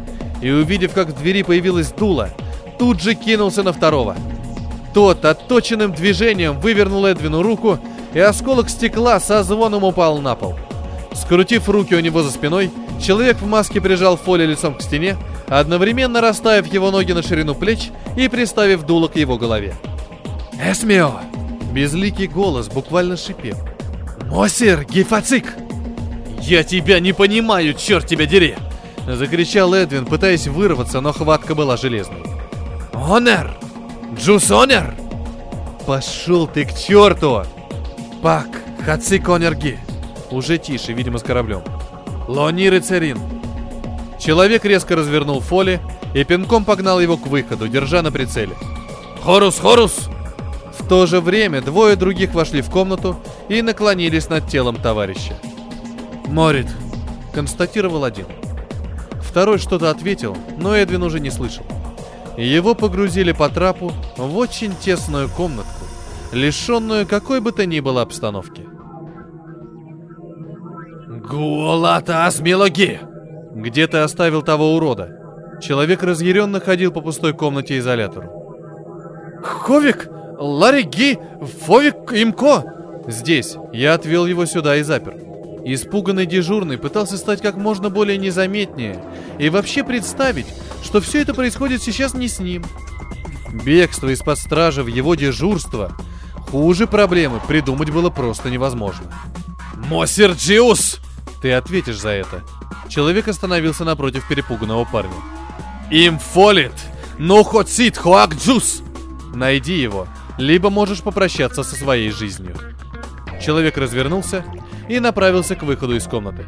и, 0.42 0.50
увидев, 0.50 0.92
как 0.92 1.08
в 1.08 1.18
двери 1.18 1.42
появилась 1.42 1.90
дуло, 1.90 2.30
тут 2.78 3.00
же 3.00 3.14
кинулся 3.14 3.62
на 3.62 3.72
второго. 3.72 4.16
Тот 4.92 5.24
отточенным 5.24 5.92
движением 5.92 6.60
вывернул 6.60 7.06
Эдвину 7.06 7.42
руку, 7.42 7.78
и 8.14 8.18
осколок 8.18 8.68
стекла 8.70 9.20
со 9.20 9.42
звоном 9.42 9.84
упал 9.84 10.18
на 10.18 10.34
пол. 10.34 10.54
Скрутив 11.12 11.68
руки 11.68 11.94
у 11.94 12.00
него 12.00 12.22
за 12.22 12.30
спиной, 12.30 12.70
человек 13.02 13.38
в 13.38 13.46
маске 13.46 13.80
прижал 13.80 14.16
Фоли 14.16 14.44
лицом 14.44 14.74
к 14.74 14.82
стене, 14.82 15.16
одновременно 15.48 16.20
расставив 16.20 16.72
его 16.72 16.90
ноги 16.90 17.12
на 17.12 17.22
ширину 17.22 17.54
плеч 17.54 17.90
и 18.16 18.28
приставив 18.28 18.84
дуло 18.84 19.08
к 19.08 19.16
его 19.16 19.38
голове. 19.38 19.74
«Эсмио!» 20.62 21.20
Безликий 21.72 22.26
голос 22.26 22.68
буквально 22.68 23.16
шипел. 23.16 23.56
«Мосир, 24.30 24.84
гифацик!» 24.84 25.54
«Я 26.40 26.62
тебя 26.62 27.00
не 27.00 27.12
понимаю, 27.12 27.74
черт 27.74 28.06
тебя 28.06 28.26
дери!» 28.26 28.56
Закричал 29.06 29.72
Эдвин, 29.74 30.04
пытаясь 30.04 30.46
вырваться, 30.48 31.00
но 31.00 31.12
хватка 31.12 31.54
была 31.54 31.76
железной. 31.76 32.22
«Онер! 32.92 33.56
Джус 34.16 34.50
Онер!» 34.50 34.94
«Пошел 35.86 36.46
ты 36.46 36.64
к 36.64 36.76
черту!» 36.76 37.42
«Пак, 38.22 38.48
хацик 38.84 39.28
Онерги!» 39.28 39.78
Уже 40.30 40.58
тише, 40.58 40.92
видимо, 40.92 41.18
с 41.18 41.22
кораблем. 41.22 41.62
«Лонир 42.26 42.74
и 42.74 42.80
Церин!» 42.80 43.18
Человек 44.18 44.64
резко 44.64 44.96
развернул 44.96 45.40
Фоли 45.40 45.80
и 46.14 46.24
пинком 46.24 46.64
погнал 46.64 46.98
его 47.00 47.16
к 47.16 47.26
выходу, 47.26 47.68
держа 47.68 48.02
на 48.02 48.10
прицеле. 48.10 48.56
«Хорус, 49.22 49.58
Хорус!» 49.58 50.08
В 50.78 50.88
то 50.88 51.06
же 51.06 51.20
время 51.20 51.62
двое 51.62 51.96
других 51.96 52.34
вошли 52.34 52.60
в 52.62 52.70
комнату 52.70 53.16
и 53.48 53.62
наклонились 53.62 54.28
над 54.28 54.48
телом 54.48 54.76
товарища. 54.76 55.36
«Морит»,— 56.26 56.68
констатировал 57.32 58.04
один. 58.04 58.26
Второй 59.20 59.58
что-то 59.58 59.90
ответил, 59.90 60.36
но 60.58 60.74
Эдвин 60.74 61.02
уже 61.02 61.20
не 61.20 61.30
слышал. 61.30 61.64
Его 62.36 62.74
погрузили 62.74 63.32
по 63.32 63.48
трапу 63.48 63.92
в 64.16 64.36
очень 64.36 64.74
тесную 64.74 65.28
комнатку, 65.28 65.84
лишенную 66.32 67.06
какой 67.06 67.40
бы 67.40 67.52
то 67.52 67.64
ни 67.66 67.80
было 67.80 68.02
обстановки. 68.02 68.66
«Гуалата 71.08 72.26
асмилоги!» 72.26 73.00
«Где 73.54 73.86
ты 73.86 73.98
оставил 73.98 74.42
того 74.42 74.76
урода?» 74.76 75.18
Человек 75.62 76.02
разъяренно 76.02 76.60
ходил 76.60 76.92
по 76.92 77.00
пустой 77.00 77.32
комнате 77.32 77.78
изолятору. 77.78 78.30
«Ховик! 79.42 80.08
Лариги! 80.38 81.18
Фовик 81.64 82.12
Имко!» 82.12 82.64
«Здесь. 83.06 83.56
Я 83.72 83.94
отвел 83.94 84.26
его 84.26 84.44
сюда 84.44 84.76
и 84.76 84.82
запер». 84.82 85.25
Испуганный 85.68 86.26
дежурный 86.26 86.78
пытался 86.78 87.18
стать 87.18 87.42
как 87.42 87.56
можно 87.56 87.90
более 87.90 88.18
незаметнее 88.18 89.02
и 89.36 89.48
вообще 89.48 89.82
представить, 89.82 90.46
что 90.84 91.00
все 91.00 91.22
это 91.22 91.34
происходит 91.34 91.82
сейчас 91.82 92.14
не 92.14 92.28
с 92.28 92.38
ним. 92.38 92.64
Бегство 93.64 94.06
из-под 94.14 94.38
стражи 94.38 94.84
в 94.84 94.86
его 94.86 95.16
дежурство 95.16 95.90
хуже 96.52 96.86
проблемы 96.86 97.40
придумать 97.48 97.90
было 97.90 98.10
просто 98.10 98.48
невозможно. 98.48 99.12
Мосерджиус! 99.90 101.00
Ты 101.42 101.52
ответишь 101.52 101.98
за 101.98 102.10
это. 102.10 102.44
Человек 102.88 103.26
остановился 103.26 103.82
напротив 103.82 104.28
перепуганного 104.28 104.84
парня. 104.84 105.16
Им 105.90 106.20
фолит! 106.20 106.74
Ну 107.18 107.42
хоцит 107.42 107.96
хуакджус! 107.96 108.82
Найди 109.34 109.76
его, 109.76 110.06
либо 110.38 110.70
можешь 110.70 111.02
попрощаться 111.02 111.64
со 111.64 111.74
своей 111.74 112.12
жизнью. 112.12 112.56
Человек 113.40 113.76
развернулся 113.76 114.44
и 114.88 115.00
направился 115.00 115.56
к 115.56 115.62
выходу 115.62 115.96
из 115.96 116.04
комнаты. 116.04 116.46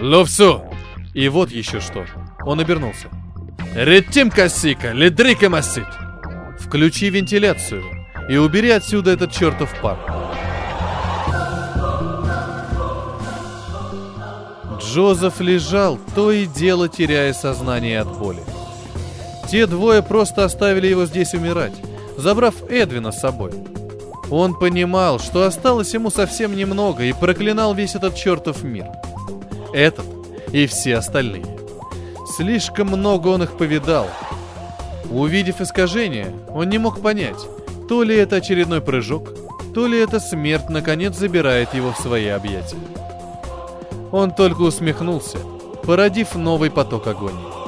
Ловцу! 0.00 0.64
И 1.14 1.28
вот 1.28 1.50
еще 1.50 1.80
что. 1.80 2.04
Он 2.44 2.60
обернулся. 2.60 3.08
Ретим 3.74 4.30
косика, 4.30 4.92
ледрика 4.92 5.48
массит! 5.48 5.86
Включи 6.58 7.10
вентиляцию 7.10 7.84
и 8.28 8.36
убери 8.36 8.70
отсюда 8.70 9.10
этот 9.10 9.32
чертов 9.32 9.74
пар. 9.80 9.98
Джозеф 14.80 15.40
лежал, 15.40 15.98
то 16.14 16.32
и 16.32 16.46
дело 16.46 16.88
теряя 16.88 17.32
сознание 17.32 18.00
от 18.00 18.18
боли. 18.18 18.42
Те 19.48 19.66
двое 19.66 20.02
просто 20.02 20.44
оставили 20.44 20.86
его 20.86 21.06
здесь 21.06 21.34
умирать, 21.34 21.74
забрав 22.16 22.54
Эдвина 22.68 23.12
с 23.12 23.20
собой. 23.20 23.52
Он 24.30 24.54
понимал, 24.56 25.18
что 25.18 25.44
осталось 25.44 25.92
ему 25.92 26.10
совсем 26.10 26.54
немного 26.56 27.02
и 27.02 27.12
проклинал 27.12 27.74
весь 27.74 27.96
этот 27.96 28.14
чертов 28.14 28.62
мир. 28.62 28.86
Этот 29.72 30.06
и 30.52 30.66
все 30.66 30.96
остальные. 30.96 31.46
Слишком 32.36 32.88
много 32.88 33.28
он 33.28 33.42
их 33.42 33.56
повидал. 33.56 34.06
Увидев 35.10 35.60
искажение, 35.60 36.32
он 36.48 36.68
не 36.68 36.78
мог 36.78 37.00
понять, 37.00 37.40
то 37.88 38.04
ли 38.04 38.14
это 38.14 38.36
очередной 38.36 38.80
прыжок, 38.80 39.34
то 39.74 39.88
ли 39.88 39.98
это 39.98 40.20
смерть 40.20 40.68
наконец 40.68 41.16
забирает 41.16 41.74
его 41.74 41.92
в 41.92 41.98
свои 41.98 42.28
объятия. 42.28 42.78
Он 44.12 44.30
только 44.32 44.62
усмехнулся, 44.62 45.38
породив 45.84 46.36
новый 46.36 46.70
поток 46.70 47.08
агонии. 47.08 47.59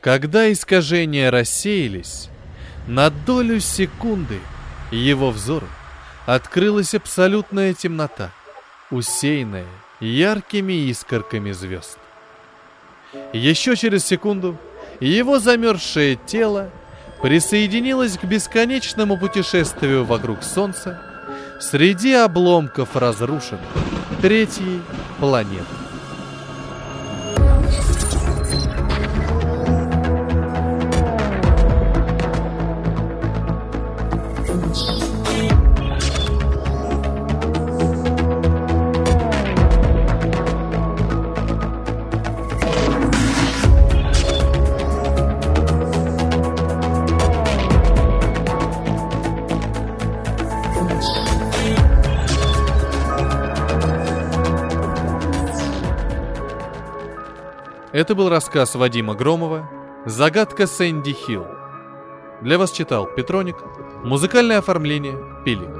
Когда 0.00 0.50
искажения 0.50 1.30
рассеялись, 1.30 2.30
на 2.86 3.10
долю 3.10 3.60
секунды 3.60 4.40
его 4.90 5.30
взору 5.30 5.68
открылась 6.24 6.94
абсолютная 6.94 7.74
темнота, 7.74 8.30
усеянная 8.90 9.66
яркими 10.00 10.88
искорками 10.88 11.52
звезд. 11.52 11.98
Еще 13.34 13.76
через 13.76 14.06
секунду 14.06 14.56
его 15.00 15.38
замерзшее 15.38 16.16
тело 16.16 16.70
присоединилось 17.20 18.16
к 18.16 18.24
бесконечному 18.24 19.18
путешествию 19.18 20.06
вокруг 20.06 20.42
Солнца 20.42 20.98
среди 21.60 22.14
обломков 22.14 22.96
разрушенной 22.96 23.60
третьей 24.22 24.80
планеты. 25.18 25.79
Это 58.00 58.14
был 58.14 58.30
рассказ 58.30 58.76
Вадима 58.76 59.14
Громова 59.14 59.68
«Загадка 60.06 60.66
Сэнди 60.66 61.12
Хилл». 61.12 61.46
Для 62.40 62.56
вас 62.56 62.72
читал 62.72 63.04
Петроник. 63.04 63.56
Музыкальное 64.02 64.56
оформление 64.56 65.18
Пилик. 65.44 65.79